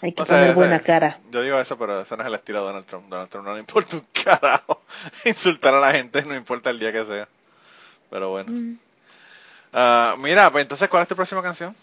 hay 0.00 0.12
que 0.12 0.24
poner 0.24 0.54
buena 0.54 0.80
cara. 0.80 1.18
Yo 1.30 1.42
digo 1.42 1.58
eso, 1.58 1.78
pero 1.78 2.02
ese 2.02 2.16
no 2.16 2.22
es 2.22 2.28
el 2.28 2.34
estilo 2.34 2.60
de 2.60 2.66
Donald 2.66 2.86
Trump. 2.86 3.08
Donald 3.08 3.30
Trump 3.30 3.46
no 3.46 3.54
le 3.54 3.60
importa 3.60 3.96
un 3.96 4.06
carajo 4.24 4.82
insultar 5.24 5.74
a 5.74 5.80
la 5.80 5.92
gente, 5.92 6.22
no 6.22 6.36
importa 6.36 6.70
el 6.70 6.78
día 6.78 6.92
que 6.92 7.04
sea. 7.04 7.28
Pero 8.10 8.30
bueno. 8.30 8.52
Mm. 8.52 8.78
Ah, 9.72 10.14
mira, 10.18 10.50
pues 10.52 10.62
entonces, 10.62 10.88
¿cuál 10.88 11.02
es 11.02 11.08
tu 11.08 11.16
próxima 11.16 11.42
canción? 11.42 11.74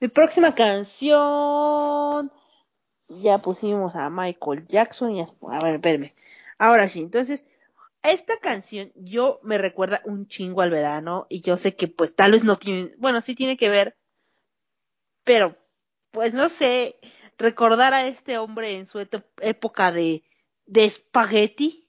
Mi 0.00 0.08
próxima 0.08 0.54
canción. 0.54 2.30
Ya 3.08 3.38
pusimos 3.38 3.96
a 3.96 4.10
Michael 4.10 4.66
Jackson 4.68 5.16
y 5.16 5.22
a, 5.22 5.26
a 5.50 5.78
ver. 5.78 6.14
Ahora 6.58 6.88
sí, 6.88 7.00
entonces, 7.00 7.44
esta 8.02 8.38
canción 8.38 8.92
yo 8.94 9.40
me 9.42 9.58
recuerda 9.58 10.02
un 10.04 10.26
chingo 10.28 10.60
al 10.60 10.70
verano 10.70 11.26
y 11.28 11.40
yo 11.40 11.56
sé 11.56 11.74
que 11.74 11.88
pues 11.88 12.14
tal 12.14 12.32
vez 12.32 12.44
no 12.44 12.56
tiene, 12.56 12.94
bueno, 12.98 13.20
sí 13.22 13.34
tiene 13.34 13.56
que 13.56 13.70
ver, 13.70 13.96
pero 15.24 15.56
pues 16.10 16.34
no 16.34 16.48
sé, 16.48 16.96
recordar 17.38 17.94
a 17.94 18.06
este 18.06 18.38
hombre 18.38 18.78
en 18.78 18.86
su 18.86 18.98
época 18.98 19.92
de, 19.92 20.22
de 20.66 20.84
espagueti 20.84 21.88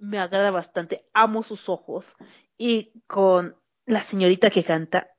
me 0.00 0.18
agrada 0.18 0.50
bastante. 0.50 1.06
Amo 1.12 1.42
sus 1.42 1.68
ojos. 1.68 2.16
Y 2.56 2.92
con 3.06 3.56
la 3.86 4.02
señorita 4.02 4.50
que 4.50 4.64
canta, 4.64 5.10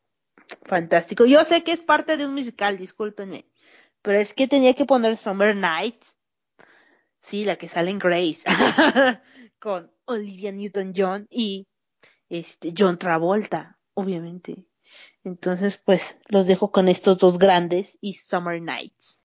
fantástico. 0.63 1.25
Yo 1.25 1.43
sé 1.45 1.63
que 1.63 1.71
es 1.71 1.79
parte 1.79 2.17
de 2.17 2.25
un 2.25 2.33
musical, 2.33 2.77
discúlpenme. 2.77 3.45
Pero 4.01 4.19
es 4.19 4.33
que 4.33 4.47
tenía 4.47 4.73
que 4.73 4.85
poner 4.85 5.17
Summer 5.17 5.55
Nights. 5.55 6.15
Sí, 7.21 7.45
la 7.45 7.55
que 7.55 7.69
sale 7.69 7.91
en 7.91 7.99
Grace. 7.99 8.43
con 9.59 9.91
Olivia 10.05 10.51
Newton-John 10.51 11.27
y 11.29 11.67
este 12.29 12.73
John 12.75 12.97
Travolta, 12.97 13.77
obviamente. 13.93 14.65
Entonces, 15.23 15.77
pues 15.77 16.19
los 16.27 16.47
dejo 16.47 16.71
con 16.71 16.87
estos 16.87 17.19
dos 17.19 17.37
grandes 17.37 17.97
y 18.01 18.15
Summer 18.15 18.59
Nights. 18.59 19.20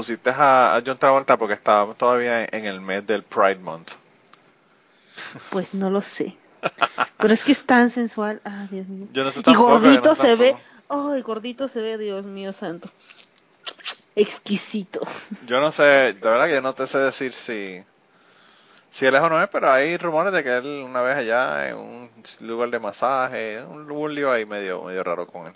Pusiste 0.00 0.30
a, 0.30 0.82
John 0.86 0.96
Travolta 0.96 1.36
porque 1.36 1.52
estábamos 1.52 1.94
todavía 1.98 2.46
en 2.46 2.64
el 2.64 2.80
mes 2.80 3.06
del 3.06 3.22
Pride 3.22 3.56
Month. 3.56 3.90
Pues 5.50 5.74
no 5.74 5.90
lo 5.90 6.00
sé. 6.00 6.38
Pero 7.18 7.34
es 7.34 7.44
que 7.44 7.52
es 7.52 7.66
tan 7.66 7.90
sensual. 7.90 8.40
Ah, 8.46 8.66
Dios 8.70 8.88
mío. 8.88 9.08
Yo 9.12 9.24
no 9.24 9.30
sé 9.30 9.42
y 9.44 9.54
gordito 9.54 10.14
se 10.14 10.36
ve. 10.36 10.56
Ay, 10.88 11.20
gordito 11.20 11.68
se 11.68 11.82
ve, 11.82 11.98
Dios 11.98 12.24
mío 12.24 12.54
santo. 12.54 12.88
Exquisito. 14.16 15.00
Yo 15.46 15.60
no 15.60 15.70
sé, 15.70 15.82
de 15.82 16.12
verdad 16.14 16.46
que 16.46 16.54
yo 16.54 16.62
no 16.62 16.72
te 16.72 16.86
sé 16.86 16.96
decir 16.96 17.34
si 17.34 17.84
si 18.90 19.04
él 19.04 19.14
es 19.14 19.20
o 19.20 19.28
no 19.28 19.42
es, 19.42 19.50
pero 19.50 19.70
hay 19.70 19.98
rumores 19.98 20.32
de 20.32 20.42
que 20.42 20.56
él 20.56 20.82
una 20.82 21.02
vez 21.02 21.16
allá 21.16 21.68
en 21.68 21.76
un 21.76 22.10
lugar 22.40 22.70
de 22.70 22.80
masaje, 22.80 23.62
un, 23.64 23.90
un 23.90 24.14
lío 24.14 24.32
ahí 24.32 24.46
medio, 24.46 24.82
medio 24.82 25.04
raro 25.04 25.26
con 25.26 25.48
él. 25.48 25.54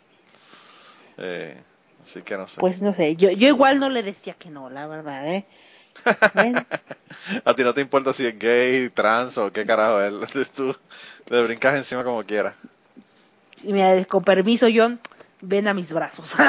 Eh, 1.16 1.62
así 2.05 2.23
que 2.23 2.37
no 2.37 2.47
sé. 2.47 2.61
Pues 2.61 2.83
no 2.83 2.95
sé, 2.95 3.17
yo, 3.17 3.31
yo 3.31 3.49
igual 3.49 3.81
no 3.81 3.91
le 3.91 4.03
decía 4.03 4.35
que 4.35 4.51
no, 4.51 4.71
la 4.71 4.87
verdad, 4.87 5.27
¿eh? 5.27 5.45
A 7.45 7.55
ti 7.55 7.63
no 7.63 7.73
te 7.73 7.81
importa 7.81 8.13
si 8.13 8.27
es 8.27 8.39
gay, 8.39 8.91
trans 8.91 9.39
o 9.39 9.53
qué 9.53 9.65
carajo 9.65 10.03
es. 10.03 10.49
Tú 10.57 10.75
le 11.31 11.43
brincas 11.43 11.75
encima 11.75 12.05
como 12.05 12.23
quieras. 12.25 12.55
Y 13.63 13.73
me 13.73 14.05
con 14.07 14.23
permiso, 14.23 14.67
John, 14.75 15.01
ven 15.41 15.69
a 15.69 15.75
mis 15.75 15.93
brazos. 15.93 16.35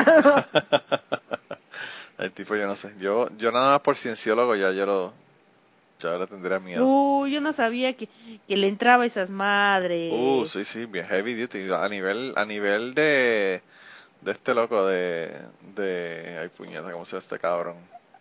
El 2.17 2.31
tipo, 2.31 2.55
yo 2.55 2.67
no 2.67 2.75
sé. 2.75 2.93
Yo, 2.99 3.29
yo 3.37 3.51
nada 3.51 3.71
más 3.71 3.81
por 3.81 3.97
cienciólogo 3.97 4.55
ya 4.55 4.71
yo 4.71 4.85
lo, 4.85 5.13
yo 5.99 6.11
ahora 6.11 6.27
tendría 6.27 6.59
miedo. 6.59 6.85
Uh, 6.85 7.27
yo 7.27 7.41
no 7.41 7.53
sabía 7.53 7.93
que, 7.93 8.09
que 8.47 8.57
le 8.57 8.67
entraba 8.67 9.05
esas 9.05 9.29
madres. 9.29 10.11
Uh, 10.13 10.45
sí, 10.45 10.65
sí, 10.65 10.85
bien 10.85 11.05
heavy 11.05 11.35
duty. 11.35 11.71
A 11.71 11.87
nivel, 11.87 12.33
a 12.35 12.45
nivel 12.45 12.93
de, 12.93 13.61
de 14.25 14.31
este 14.31 14.55
loco 14.55 14.87
de, 14.87 15.31
de, 15.75 16.39
ay 16.41 16.49
puñeta, 16.49 16.91
¿cómo 16.91 17.05
se 17.05 17.11
llama 17.11 17.19
este 17.19 17.39
cabrón? 17.39 17.77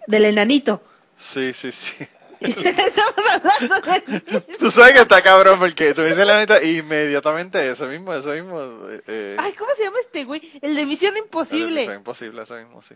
Del 0.06 0.26
enanito. 0.26 0.82
Sí, 1.16 1.54
sí, 1.54 1.72
sí. 1.72 2.06
Estamos 2.40 3.14
hablando 3.30 3.80
de 4.30 4.40
Tú 4.58 4.70
sabes 4.70 4.92
que 4.92 5.00
está 5.00 5.22
cabrón 5.22 5.58
porque 5.58 5.94
tú 5.94 6.02
dices 6.02 6.18
el 6.18 6.28
enanito 6.28 6.60
y 6.62 6.78
inmediatamente 6.78 7.70
eso 7.70 7.86
mismo, 7.86 8.12
eso 8.12 8.32
mismo. 8.32 8.60
Eh, 9.06 9.36
ay, 9.38 9.54
¿cómo 9.54 9.70
se 9.74 9.84
llama 9.84 9.98
este 10.00 10.24
güey? 10.24 10.52
El 10.60 10.74
de 10.74 10.84
Misión 10.84 11.16
Imposible. 11.16 11.80
Misión 11.80 11.96
Imposible, 11.96 12.42
eso 12.42 12.54
mismo, 12.56 12.82
sí. 12.82 12.94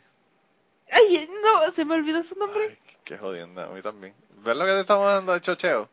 Ay, 0.90 1.30
no, 1.42 1.72
se 1.72 1.86
me 1.86 1.94
olvidó 1.94 2.22
su 2.24 2.34
nombre. 2.34 2.62
Ay, 2.68 2.78
qué 3.04 3.16
jodienda, 3.16 3.64
a 3.64 3.68
mí 3.68 3.80
también. 3.80 4.12
¿Ves 4.44 4.54
lo 4.54 4.66
que 4.66 4.72
te 4.72 4.80
estamos 4.80 5.06
dando 5.10 5.32
de 5.32 5.40
chocheo? 5.40 5.88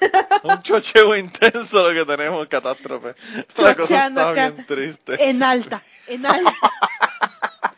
Un 0.42 0.62
chocheo 0.62 1.16
intenso 1.16 1.88
lo 1.88 1.94
que 1.94 2.04
tenemos, 2.04 2.46
catástrofe. 2.46 3.14
La 3.56 3.74
cosa 3.74 4.06
está 4.06 4.32
bien 4.32 4.66
triste. 4.66 5.28
En 5.28 5.42
alta, 5.42 5.82
en 6.06 6.26
alta. 6.26 6.52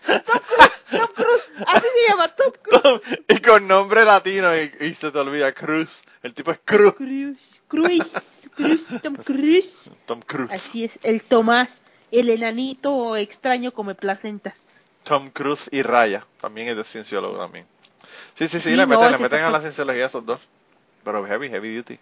Tom 0.02 0.20
Cruise, 0.22 0.82
Tom 0.90 1.08
Cruise, 1.14 1.50
así 1.66 1.86
se 1.94 2.08
llama 2.08 2.28
Tom 2.28 2.52
Cruise. 2.62 3.18
y 3.28 3.38
con 3.40 3.68
nombre 3.68 4.04
latino 4.04 4.56
y, 4.56 4.72
y, 4.80 4.94
se 4.94 5.11
te 5.11 5.18
olvida 5.18 5.52
Cruz. 5.52 6.02
El 6.22 6.34
tipo 6.34 6.50
es 6.50 6.58
Cruz. 6.64 6.94
Cruz, 6.94 7.61
Cruz, 7.68 8.12
Cruz, 8.54 8.86
Tom 9.02 9.16
Cruise. 9.16 9.90
Tom 10.06 10.20
Cruise. 10.22 10.52
Así 10.52 10.84
es, 10.84 10.98
el 11.02 11.22
Tomás, 11.22 11.70
el 12.11 12.28
enanito 12.30 13.16
extraño 13.16 13.72
come 13.72 13.94
placentas. 13.94 14.62
Tom 15.04 15.30
Cruise 15.30 15.68
y 15.70 15.82
Raya, 15.82 16.26
también 16.40 16.68
es 16.68 16.76
de 16.76 16.84
cienciólogo 16.84 17.38
también. 17.38 17.66
Sí, 18.34 18.48
sí, 18.48 18.61
sí, 18.61 18.74
le 18.74 18.86
meten, 18.86 19.12
le 19.12 19.18
meten 19.18 19.40
a 19.42 19.50
la 19.50 19.61
cienciología 19.61 20.06
esos 20.06 20.24
dos. 20.24 20.40
Pero 21.05 21.26
heavy, 21.26 21.48
heavy 21.48 21.76
duty. 21.76 21.98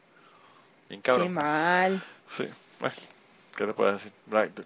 Bien 0.88 1.00
cabrón. 1.02 1.28
Qué 1.28 1.32
mal. 1.32 2.02
Sí, 2.30 2.48
bueno, 2.80 2.94
¿qué 3.56 3.66
te 3.66 3.74
puedo 3.74 3.92
decir? 3.92 4.12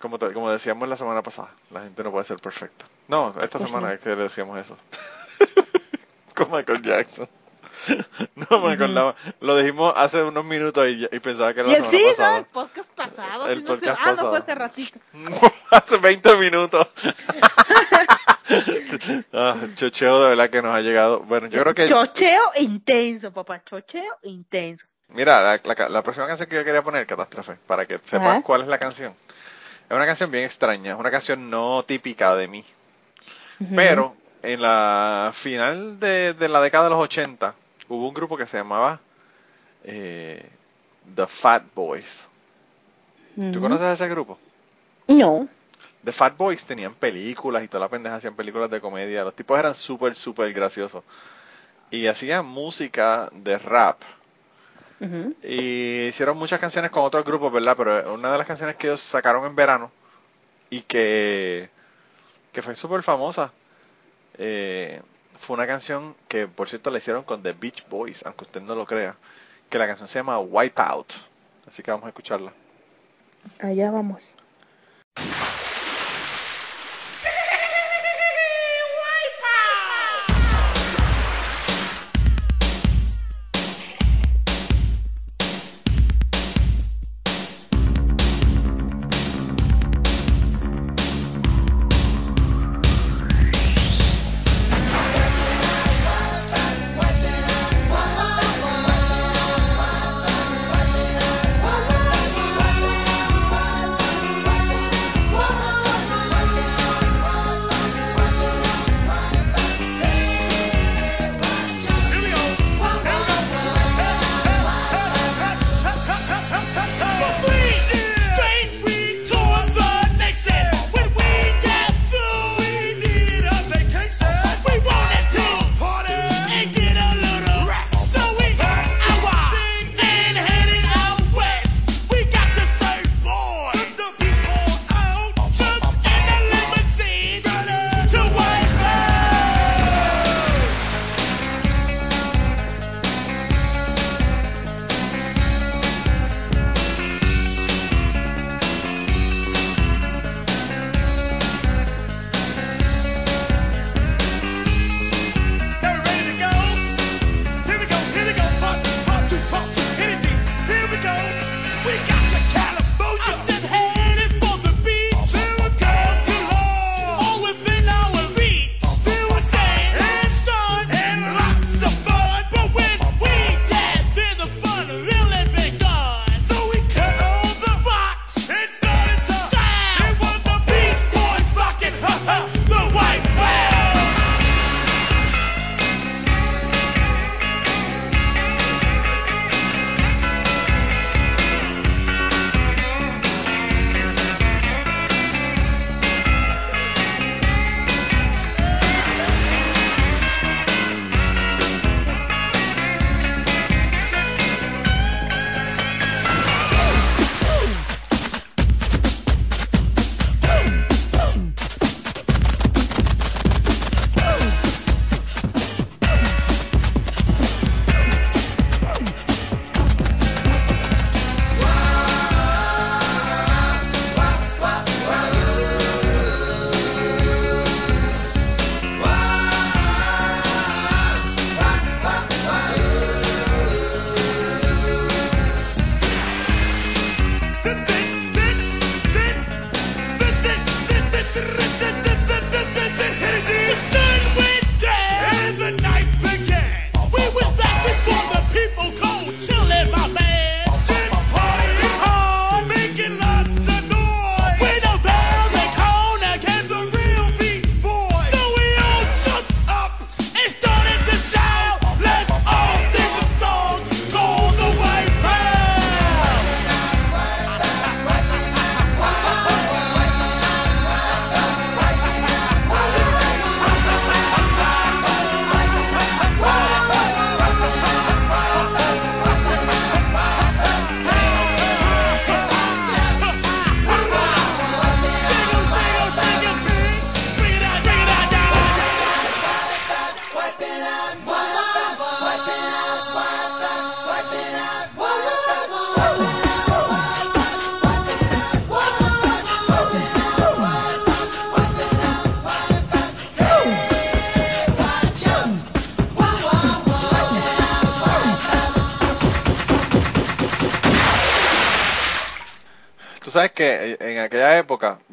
Como, 0.00 0.18
como 0.18 0.50
decíamos 0.50 0.88
la 0.88 0.96
semana 0.96 1.22
pasada, 1.22 1.50
la 1.70 1.82
gente 1.82 2.02
no 2.02 2.10
puede 2.10 2.24
ser 2.24 2.38
perfecta. 2.38 2.84
No, 3.08 3.28
esta 3.40 3.58
pues 3.58 3.64
semana 3.64 3.92
es 3.92 4.00
que 4.00 4.10
le 4.10 4.22
decíamos 4.22 4.58
eso. 4.58 4.76
Con 6.34 6.50
Michael 6.50 6.82
Jackson. 6.82 7.28
No 8.50 8.60
me 8.60 8.72
acordaba. 8.72 9.14
Lo 9.40 9.56
dijimos 9.56 9.92
hace 9.96 10.22
unos 10.22 10.44
minutos 10.44 10.86
y, 10.88 11.04
y 11.10 11.20
pensaba 11.20 11.52
que 11.54 11.60
era 11.60 11.68
la 11.68 11.74
semana 11.76 11.90
sí, 11.90 12.04
pasada. 12.08 12.32
No, 12.32 12.38
el 12.38 12.44
podcast 12.46 12.88
pasado. 12.90 13.46
El 13.48 13.64
podcast 13.64 13.98
no 13.98 14.04
pasado. 14.04 14.18
Ah, 14.18 14.22
no 14.22 14.30
fue 14.30 14.38
hace 14.38 14.54
ratito. 14.54 14.98
hace 15.70 15.96
20 15.98 16.36
minutos. 16.36 16.86
ah, 19.32 19.56
chocheo 19.74 20.22
de 20.22 20.28
verdad 20.30 20.50
que 20.50 20.62
nos 20.62 20.74
ha 20.74 20.80
llegado. 20.80 21.20
Bueno, 21.20 21.46
yo 21.48 21.62
creo 21.62 21.74
que. 21.74 21.88
Chocheo 21.88 22.52
intenso, 22.58 23.32
papá. 23.32 23.62
Chocheo 23.64 24.18
intenso. 24.22 24.86
Mira, 25.08 25.42
la, 25.42 25.60
la, 25.62 25.88
la 25.88 26.02
próxima 26.02 26.26
canción 26.26 26.48
que 26.48 26.56
yo 26.56 26.64
quería 26.64 26.82
poner, 26.82 27.06
Catástrofe, 27.06 27.56
para 27.66 27.86
que 27.86 27.98
sepan 28.02 28.28
Ajá. 28.28 28.42
cuál 28.42 28.62
es 28.62 28.68
la 28.68 28.78
canción. 28.78 29.14
Es 29.88 29.96
una 29.96 30.06
canción 30.06 30.30
bien 30.30 30.44
extraña, 30.44 30.92
es 30.92 30.98
una 30.98 31.10
canción 31.10 31.50
no 31.50 31.82
típica 31.82 32.34
de 32.34 32.48
mí. 32.48 32.64
Pero 33.76 34.16
en 34.42 34.60
la 34.62 35.30
final 35.34 36.00
de, 36.00 36.32
de 36.32 36.48
la 36.48 36.60
década 36.60 36.84
de 36.84 36.90
los 36.90 36.98
80 37.00 37.54
hubo 37.88 38.08
un 38.08 38.14
grupo 38.14 38.36
que 38.36 38.46
se 38.46 38.56
llamaba 38.56 39.00
eh, 39.84 40.48
The 41.14 41.26
Fat 41.26 41.64
Boys. 41.74 42.28
¿Tú 43.52 43.60
conoces 43.60 43.86
a 43.86 43.92
ese 43.92 44.08
grupo? 44.08 44.38
No. 45.08 45.48
The 46.04 46.12
Fat 46.12 46.36
Boys 46.36 46.64
tenían 46.64 46.94
películas 46.94 47.62
y 47.62 47.68
toda 47.68 47.84
la 47.84 47.88
pendeja 47.88 48.16
hacían 48.16 48.34
películas 48.34 48.70
de 48.70 48.80
comedia. 48.80 49.24
Los 49.24 49.34
tipos 49.34 49.58
eran 49.58 49.74
súper, 49.74 50.14
súper 50.14 50.52
graciosos. 50.52 51.04
Y 51.90 52.06
hacían 52.06 52.46
música 52.46 53.28
de 53.32 53.58
rap. 53.58 54.00
Ujú. 55.00 55.34
Y 55.42 56.06
hicieron 56.06 56.36
muchas 56.36 56.58
canciones 56.58 56.90
con 56.90 57.04
otros 57.04 57.24
grupos, 57.24 57.52
¿verdad? 57.52 57.76
Pero 57.76 58.14
una 58.14 58.32
de 58.32 58.38
las 58.38 58.46
canciones 58.46 58.76
que 58.76 58.88
ellos 58.88 59.00
sacaron 59.00 59.44
en 59.46 59.54
verano 59.54 59.90
y 60.70 60.80
que, 60.82 61.70
que 62.52 62.62
fue 62.62 62.74
súper 62.74 63.02
famosa 63.02 63.52
eh, 64.38 65.02
fue 65.38 65.54
una 65.54 65.66
canción 65.66 66.16
que, 66.28 66.46
por 66.48 66.68
cierto, 66.68 66.90
la 66.90 66.98
hicieron 66.98 67.24
con 67.24 67.42
The 67.42 67.52
Beach 67.52 67.86
Boys, 67.88 68.24
aunque 68.24 68.44
usted 68.44 68.62
no 68.62 68.74
lo 68.74 68.86
crea. 68.86 69.16
Que 69.68 69.78
la 69.78 69.86
canción 69.86 70.08
se 70.08 70.18
llama 70.18 70.38
Wipeout. 70.38 71.12
Así 71.66 71.82
que 71.82 71.90
vamos 71.90 72.06
a 72.06 72.08
escucharla. 72.08 72.52
Allá 73.60 73.90
vamos. 73.90 74.32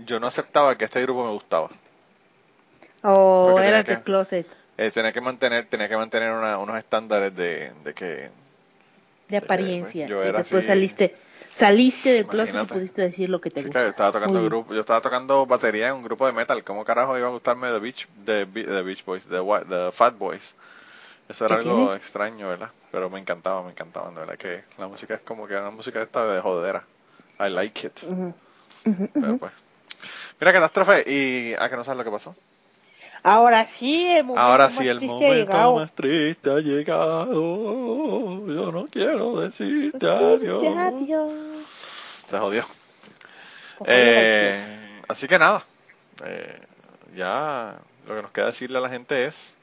Yo 0.10 0.20
no 0.20 0.28
aceptaba 0.28 0.76
que 0.76 0.86
este 0.86 1.01
grupo 1.03 1.24
me 1.24 1.32
gustaba. 1.32 1.70
Oh, 3.03 3.60
era 3.60 3.84
de 3.84 4.01
closet. 4.01 4.47
Eh, 4.78 4.91
tenía 4.91 5.14
que 5.14 5.22
mantener, 5.22 5.68
tenía 5.68 5.88
que 5.88 5.95
mantener 5.95 6.32
unos 6.32 6.78
estándares 6.78 7.36
de, 7.36 7.72
de 7.84 7.93
que... 7.93 8.30
De 9.28 9.38
apariencia. 9.38 10.07
yo 10.07 10.24
era 10.24 10.39
después 10.39 10.66
saliste, 10.66 11.16
saliste 11.53 12.14
del 12.14 12.26
closet 12.26 12.64
y 12.64 12.66
pudiste 12.66 13.03
decir 13.03 13.30
lo 13.30 13.39
que 13.39 13.51
te 13.51 13.62
gusta. 13.62 13.84
Yo 13.84 13.89
estaba 13.89 14.12
tocando 14.12 14.43
grupo, 14.43 14.74
yo 14.74 14.80
estaba 14.80 15.01
tocando 15.01 15.45
batería 15.45 15.89
en 15.89 15.95
un 15.95 16.03
grupo 16.03 16.26
de 16.26 16.34
metal. 16.34 16.64
¿Cómo 16.64 16.84
carajo 16.84 17.16
iba 17.18 17.28
a 17.28 17.32
gustarme 17.32 17.70
The 17.70 17.80
Beach, 17.80 18.07
the, 18.26 18.45
the 18.47 18.82
Beach 18.82 19.05
Boys, 19.05 19.28
the, 19.28 19.41
the 19.70 19.91
Fat 19.91 20.18
Boys? 20.18 20.55
Eso 21.28 21.45
era 21.45 21.57
algo 21.57 21.93
extraño, 21.93 22.49
¿verdad? 22.49 22.72
Pero 22.91 23.12
me 23.12 23.20
encantaba, 23.20 23.62
me 23.62 23.70
encantaba, 23.70 24.10
verdad 24.10 24.36
que 24.36 24.64
la 24.80 24.88
música 24.88 25.14
es 25.14 25.22
como 25.22 25.45
que 25.45 25.55
una 25.55 25.70
música 25.70 26.01
esta 26.01 26.26
de 26.26 26.41
jodera. 26.41 26.84
I 27.39 27.49
like 27.49 27.86
it. 27.86 27.99
Pero 29.14 29.38
pues. 29.38 29.68
Mira, 30.39 30.53
catástrofe, 30.53 31.03
y 31.05 31.53
a 31.53 31.69
que 31.69 31.75
no 31.75 31.83
sabes 31.83 31.97
lo 31.97 32.03
que 32.03 32.11
pasó. 32.11 32.35
Ahora 33.23 33.65
sí, 33.65 34.07
el 34.07 34.23
momento 34.23 34.41
Ahora 34.41 34.71
sí, 34.71 34.87
el 34.87 35.01
momento 35.01 35.75
más 35.75 35.91
triste 35.91 36.49
ha 36.49 36.59
llegado. 36.59 38.47
Yo 38.47 38.71
no 38.71 38.87
quiero 38.87 39.41
decirte 39.41 40.07
adiós. 40.09 40.63
Se 42.29 42.39
jodió. 42.39 42.63
Eh, 43.85 45.01
así 45.09 45.27
que 45.27 45.37
nada. 45.37 45.63
Eh, 46.25 46.61
ya 47.15 47.75
lo 48.07 48.15
que 48.15 48.21
nos 48.21 48.31
queda 48.31 48.45
decirle 48.47 48.77
a 48.77 48.81
la 48.81 48.89
gente 48.89 49.25
es 49.25 49.57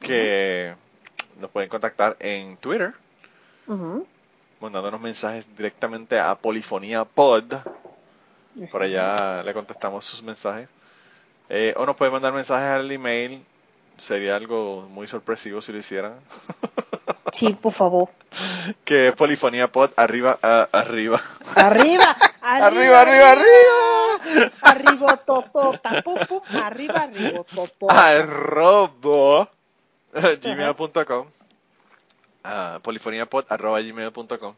que 0.00 0.74
nos 1.40 1.50
pueden 1.50 1.70
contactar 1.70 2.16
en 2.20 2.56
Twitter, 2.58 2.92
mandándonos 4.60 5.00
mensajes 5.00 5.46
directamente 5.56 6.18
a 6.18 6.34
Polifonía 6.34 7.04
Pod. 7.04 7.54
Por 8.70 8.82
allá 8.82 9.42
le 9.42 9.52
contestamos 9.52 10.04
sus 10.04 10.22
mensajes. 10.22 10.68
Eh, 11.48 11.74
o 11.76 11.86
nos 11.86 11.96
pueden 11.96 12.12
mandar 12.12 12.32
mensajes 12.32 12.68
al 12.68 12.90
email. 12.90 13.44
Sería 13.98 14.36
algo 14.36 14.88
muy 14.90 15.06
sorpresivo 15.06 15.60
si 15.62 15.72
lo 15.72 15.78
hicieran. 15.78 16.14
Sí, 17.32 17.52
por 17.52 17.72
favor. 17.72 18.08
que 18.84 19.08
es 19.08 19.14
polifonía 19.14 19.70
pod 19.70 19.90
arriba, 19.96 20.38
arriba. 20.72 21.20
Arriba, 21.54 22.16
arriba, 22.40 23.00
arriba, 23.02 23.32
arriba. 23.32 24.52
Arriba, 24.62 25.16
toto, 25.18 25.78
arriba, 26.54 27.02
arriba, 27.02 27.44
toto. 27.54 27.90
Arrobo 27.90 29.48
gmail.com, 30.40 31.26
uh, 32.44 32.80
polifoniapod.gmail.com. 32.80 34.54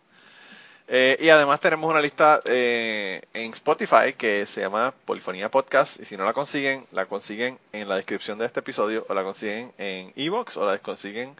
Eh, 0.90 1.18
y 1.20 1.28
además 1.28 1.60
tenemos 1.60 1.90
una 1.90 2.00
lista 2.00 2.40
eh, 2.46 3.20
en 3.34 3.52
Spotify 3.52 4.14
que 4.16 4.46
se 4.46 4.62
llama 4.62 4.94
Polifonía 5.04 5.50
Podcast. 5.50 6.00
Y 6.00 6.06
si 6.06 6.16
no 6.16 6.24
la 6.24 6.32
consiguen, 6.32 6.86
la 6.92 7.06
consiguen 7.06 7.58
en 7.72 7.88
la 7.88 7.96
descripción 7.96 8.38
de 8.38 8.46
este 8.46 8.60
episodio, 8.60 9.04
o 9.08 9.14
la 9.14 9.22
consiguen 9.22 9.72
en 9.76 10.12
Evox, 10.16 10.56
o 10.56 10.66
la 10.66 10.78
consiguen 10.78 11.36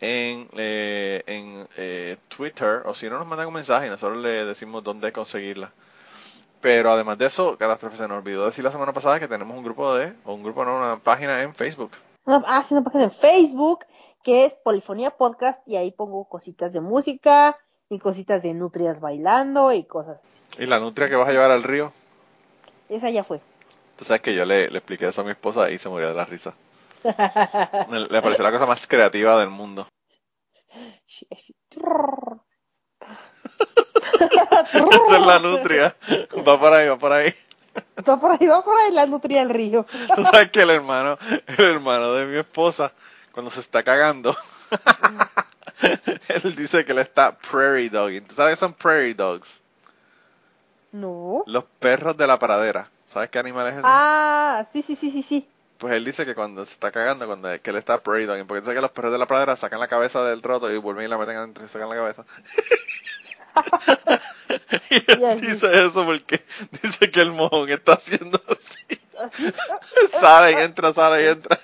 en, 0.00 0.48
eh, 0.56 1.22
en 1.26 1.68
eh, 1.76 2.16
Twitter, 2.28 2.82
o 2.86 2.94
si 2.94 3.10
no 3.10 3.18
nos 3.18 3.26
mandan 3.26 3.48
un 3.48 3.54
mensaje 3.54 3.86
y 3.86 3.90
nosotros 3.90 4.22
le 4.22 4.46
decimos 4.46 4.82
dónde 4.82 5.12
conseguirla. 5.12 5.70
Pero 6.60 6.90
además 6.90 7.18
de 7.18 7.26
eso, 7.26 7.56
Catástrofe 7.58 7.98
se 7.98 8.08
nos 8.08 8.18
olvidó 8.18 8.46
decir 8.46 8.64
la 8.64 8.72
semana 8.72 8.92
pasada 8.92 9.20
que 9.20 9.28
tenemos 9.28 9.56
un 9.56 9.64
grupo 9.64 9.94
de, 9.94 10.14
o 10.24 10.34
un 10.34 10.42
grupo 10.42 10.64
no, 10.64 10.76
una 10.76 10.96
página 10.96 11.42
en 11.42 11.54
Facebook 11.54 11.92
ah, 12.28 12.62
sí, 12.64 12.74
una 12.74 12.84
página 12.84 13.04
en 13.04 13.12
Facebook 13.12 13.84
que 14.22 14.44
es 14.44 14.56
Polifonía 14.56 15.10
Podcast 15.10 15.66
y 15.66 15.76
ahí 15.76 15.90
pongo 15.90 16.28
cositas 16.28 16.72
de 16.72 16.80
música 16.80 17.56
y 17.90 17.98
cositas 17.98 18.42
de 18.42 18.54
nutrias 18.54 19.00
bailando 19.00 19.72
y 19.72 19.84
cosas 19.84 20.20
así. 20.24 20.62
¿Y 20.62 20.66
la 20.66 20.78
nutria 20.78 21.08
que 21.08 21.16
vas 21.16 21.28
a 21.28 21.32
llevar 21.32 21.50
al 21.50 21.62
río? 21.62 21.92
Esa 22.88 23.10
ya 23.10 23.24
fue. 23.24 23.40
Tú 23.96 24.04
sabes 24.04 24.22
que 24.22 24.34
yo 24.34 24.44
le, 24.44 24.64
expliqué 24.64 25.08
eso 25.08 25.22
a 25.22 25.24
mi 25.24 25.30
esposa 25.30 25.70
y 25.70 25.78
se 25.78 25.88
murió 25.88 26.08
de 26.08 26.14
la 26.14 26.24
risa. 26.24 26.54
le 27.04 28.22
pareció 28.22 28.44
la 28.44 28.52
cosa 28.52 28.66
más 28.66 28.86
creativa 28.86 29.38
del 29.40 29.50
mundo. 29.50 29.86
Esa 34.70 35.16
es 35.16 35.26
la 35.26 35.38
nutria. 35.38 35.96
Va 36.46 36.58
por 36.58 36.72
ahí, 36.72 36.88
va 36.88 36.98
por 36.98 37.12
ahí. 37.12 37.32
Va 38.08 38.20
por 38.20 38.30
ahí, 38.32 38.46
va 38.46 38.62
por 38.62 38.78
ahí 38.78 38.92
la 38.92 39.06
nutria 39.06 39.40
del 39.40 39.50
río. 39.50 39.86
Tú 40.14 40.22
sabes 40.22 40.50
que 40.50 40.62
el 40.62 40.70
hermano, 40.70 41.18
el 41.58 41.64
hermano 41.64 42.12
de 42.14 42.26
mi 42.26 42.36
esposa, 42.36 42.92
cuando 43.32 43.50
se 43.50 43.60
está 43.60 43.82
cagando, 43.82 44.36
él 46.28 46.56
dice 46.56 46.84
que 46.84 46.92
él 46.92 46.98
está 46.98 47.36
prairie 47.36 47.90
dogging. 47.90 48.24
¿Tú 48.24 48.34
sabes 48.34 48.54
qué 48.54 48.60
son 48.60 48.72
prairie 48.72 49.14
dogs? 49.14 49.60
No. 50.92 51.44
Los 51.46 51.64
perros 51.78 52.16
de 52.16 52.26
la 52.26 52.38
pradera. 52.38 52.88
¿Sabes 53.08 53.30
qué 53.30 53.38
animal 53.38 53.66
es 53.68 53.74
ese? 53.74 53.82
Ah, 53.84 54.66
sí, 54.72 54.82
sí, 54.82 54.96
sí, 54.96 55.10
sí, 55.10 55.22
sí. 55.22 55.48
Pues 55.78 55.94
él 55.94 56.04
dice 56.04 56.26
que 56.26 56.34
cuando 56.34 56.66
se 56.66 56.72
está 56.72 56.90
cagando, 56.90 57.26
cuando 57.26 57.48
que 57.62 57.70
él 57.70 57.76
está 57.76 57.98
prairie 58.02 58.26
dogging, 58.26 58.46
porque 58.46 58.62
dice 58.62 58.74
que 58.74 58.80
los 58.80 58.90
perros 58.90 59.12
de 59.12 59.18
la 59.18 59.26
pradera 59.26 59.56
sacan 59.56 59.80
la 59.80 59.88
cabeza 59.88 60.24
del 60.24 60.42
roto 60.42 60.70
y 60.70 60.76
vuelven 60.78 61.04
y 61.04 61.08
la 61.08 61.18
meten 61.18 61.36
adentro 61.36 61.64
y 61.64 61.68
sacan 61.68 61.88
la 61.88 61.96
cabeza. 61.96 62.24
y 64.90 65.10
él 65.10 65.40
dice 65.40 65.86
eso 65.86 66.04
porque 66.04 66.44
dice 66.82 67.10
que 67.10 67.20
el 67.20 67.32
mojón 67.32 67.68
está 67.68 67.94
haciendo 67.94 68.40
así. 68.48 69.00
sale 70.18 70.52
y 70.52 70.54
entra, 70.56 70.92
sale 70.92 71.24
y 71.24 71.28
entra. 71.28 71.58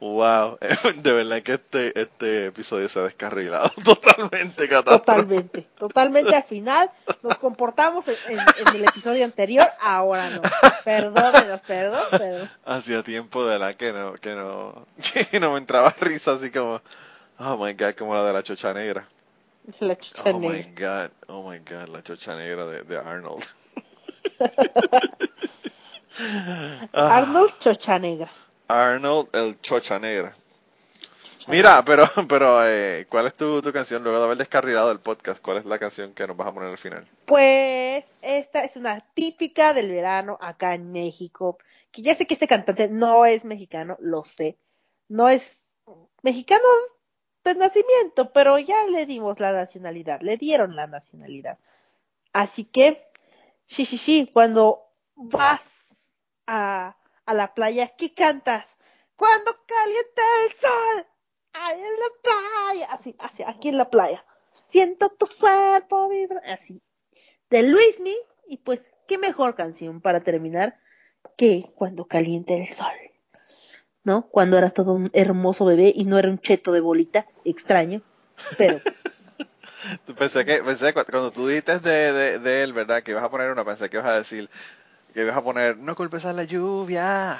Wow, 0.00 0.58
de 0.96 1.12
verdad 1.12 1.42
que 1.42 1.54
este, 1.54 2.00
este 2.00 2.46
episodio 2.46 2.88
se 2.88 2.98
ha 2.98 3.02
descarrilado 3.02 3.70
totalmente, 3.84 4.68
Totalmente, 4.68 5.66
totalmente 5.78 6.34
al 6.34 6.44
final 6.44 6.90
nos 7.22 7.36
comportamos 7.38 8.06
en, 8.08 8.38
el 8.74 8.84
episodio 8.84 9.24
anterior, 9.24 9.66
ahora 9.80 10.30
no. 10.30 10.42
Perdónenos, 10.84 11.60
perdón, 11.60 12.02
perdón. 12.10 12.50
Hacía 12.64 13.02
tiempo 13.02 13.44
de 13.44 13.58
la 13.58 13.74
que 13.74 13.92
no, 13.92 14.14
que 14.14 14.34
no, 14.34 14.86
que 15.30 15.40
no 15.40 15.52
me 15.52 15.58
entraba 15.58 15.94
risa 16.00 16.32
así 16.32 16.50
como, 16.50 16.80
oh 17.38 17.56
my 17.56 17.74
god, 17.74 17.94
como 17.94 18.14
la 18.14 18.24
de 18.24 18.32
la 18.32 18.42
chocha 18.42 18.72
negra. 18.72 19.06
La 19.80 19.96
chocha 19.96 20.22
oh 20.24 20.38
negra. 20.40 20.56
my 20.56 20.62
god, 20.74 21.10
oh 21.28 21.50
my 21.50 21.58
god, 21.58 21.88
la 21.88 22.02
chocha 22.02 22.34
negra 22.34 22.66
de, 22.66 22.82
de 22.82 22.96
Arnold. 22.96 23.44
Arnold 26.92 27.58
Chocha 27.58 27.98
Negra. 27.98 28.30
Arnold 28.70 29.28
el 29.34 29.60
Chocha 29.60 29.98
Negra. 29.98 30.34
Mira, 31.48 31.82
pero, 31.84 32.04
pero 32.28 32.66
eh, 32.66 33.06
¿cuál 33.08 33.26
es 33.26 33.34
tu, 33.34 33.60
tu 33.62 33.72
canción 33.72 34.02
luego 34.02 34.18
de 34.18 34.24
haber 34.24 34.38
descarrilado 34.38 34.92
el 34.92 35.00
podcast? 35.00 35.42
¿Cuál 35.42 35.58
es 35.58 35.64
la 35.64 35.78
canción 35.78 36.14
que 36.14 36.26
nos 36.26 36.36
vas 36.36 36.48
a 36.48 36.54
poner 36.54 36.70
al 36.70 36.78
final? 36.78 37.06
Pues 37.26 38.04
esta 38.22 38.64
es 38.64 38.76
una 38.76 39.00
típica 39.14 39.72
del 39.72 39.90
verano 39.90 40.38
acá 40.40 40.74
en 40.74 40.92
México. 40.92 41.58
Que 41.90 42.02
ya 42.02 42.14
sé 42.14 42.26
que 42.26 42.34
este 42.34 42.46
cantante 42.46 42.88
no 42.88 43.24
es 43.26 43.44
mexicano, 43.44 43.96
lo 44.00 44.24
sé. 44.24 44.56
No 45.08 45.28
es 45.28 45.58
mexicano 46.22 46.64
de 47.44 47.54
nacimiento, 47.54 48.32
pero 48.32 48.58
ya 48.58 48.86
le 48.86 49.06
dimos 49.06 49.40
la 49.40 49.52
nacionalidad, 49.52 50.20
le 50.20 50.36
dieron 50.36 50.76
la 50.76 50.86
nacionalidad. 50.86 51.58
Así 52.32 52.64
que, 52.64 53.04
sí, 53.66 53.84
sí, 53.84 53.98
sí, 53.98 54.30
cuando 54.32 54.86
vas 55.16 55.62
a, 56.46 56.96
a 57.30 57.34
la 57.34 57.54
playa, 57.54 57.92
¿qué 57.96 58.12
cantas? 58.12 58.76
Cuando 59.14 59.56
calienta 59.64 60.22
el 60.44 60.52
sol, 60.52 61.06
ahí 61.52 61.80
en 61.80 62.00
la 62.00 62.06
playa, 62.24 62.86
así, 62.90 63.14
así, 63.20 63.44
aquí 63.46 63.68
en 63.68 63.78
la 63.78 63.88
playa. 63.88 64.24
Siento 64.68 65.10
tu 65.10 65.28
cuerpo 65.38 66.08
vibrar, 66.08 66.42
así. 66.50 66.82
De 67.48 67.62
Luismi, 67.62 68.16
y 68.48 68.56
pues, 68.56 68.80
qué 69.06 69.16
mejor 69.16 69.54
canción 69.54 70.00
para 70.00 70.22
terminar 70.22 70.80
que 71.36 71.70
Cuando 71.76 72.06
calienta 72.06 72.54
el 72.54 72.66
sol. 72.66 72.92
¿No? 74.02 74.26
Cuando 74.28 74.58
era 74.58 74.70
todo 74.70 74.94
un 74.94 75.10
hermoso 75.12 75.64
bebé 75.64 75.92
y 75.94 76.06
no 76.06 76.18
era 76.18 76.30
un 76.30 76.40
cheto 76.40 76.72
de 76.72 76.80
bolita, 76.80 77.28
extraño, 77.44 78.02
pero... 78.58 78.80
pensé 80.18 80.44
que, 80.44 80.62
cuando 80.94 81.30
tú 81.30 81.46
dijiste 81.46 81.78
de, 81.78 82.38
de 82.40 82.62
él, 82.64 82.72
¿verdad? 82.72 83.04
Que 83.04 83.12
ibas 83.12 83.22
a 83.22 83.30
poner 83.30 83.52
una, 83.52 83.64
pensé 83.64 83.88
que 83.88 83.98
ibas 83.98 84.08
a 84.08 84.18
decir, 84.18 84.50
que 85.12 85.20
ibas 85.22 85.36
a 85.36 85.42
poner, 85.42 85.76
no 85.78 85.94
culpes 85.94 86.24
a 86.24 86.32
la 86.32 86.44
lluvia, 86.44 87.38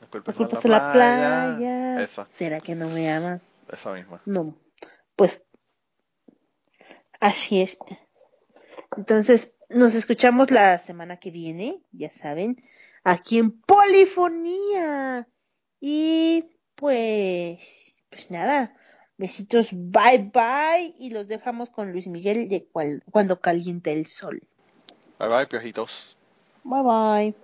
no 0.00 0.10
culpes, 0.10 0.36
a 0.64 0.68
la, 0.68 0.92
playa. 0.92 2.06
¿Será 2.30 2.60
que 2.60 2.74
no 2.74 2.88
me 2.88 3.10
amas? 3.10 3.42
Esa 3.70 3.92
misma. 3.92 4.20
No, 4.26 4.54
pues 5.16 5.44
así 7.20 7.62
es. 7.62 7.76
Entonces, 8.96 9.54
nos 9.68 9.94
escuchamos 9.94 10.50
la 10.50 10.78
semana 10.78 11.18
que 11.18 11.30
viene, 11.30 11.82
ya 11.92 12.10
saben, 12.10 12.62
aquí 13.04 13.38
en 13.38 13.60
Polifonía. 13.60 15.28
Y 15.80 16.50
pues, 16.74 17.94
pues 18.10 18.30
nada, 18.30 18.74
besitos, 19.16 19.70
bye 19.72 20.30
bye. 20.32 20.94
Y 20.98 21.10
los 21.10 21.28
dejamos 21.28 21.70
con 21.70 21.92
Luis 21.92 22.08
Miguel 22.08 22.48
de 22.48 22.68
cuando 23.10 23.40
caliente 23.40 23.92
el 23.92 24.06
sol. 24.06 24.42
Bye 25.18 25.28
bye, 25.28 25.46
piojitos. 25.46 26.17
Bye 26.68 26.82
bye. 26.82 27.34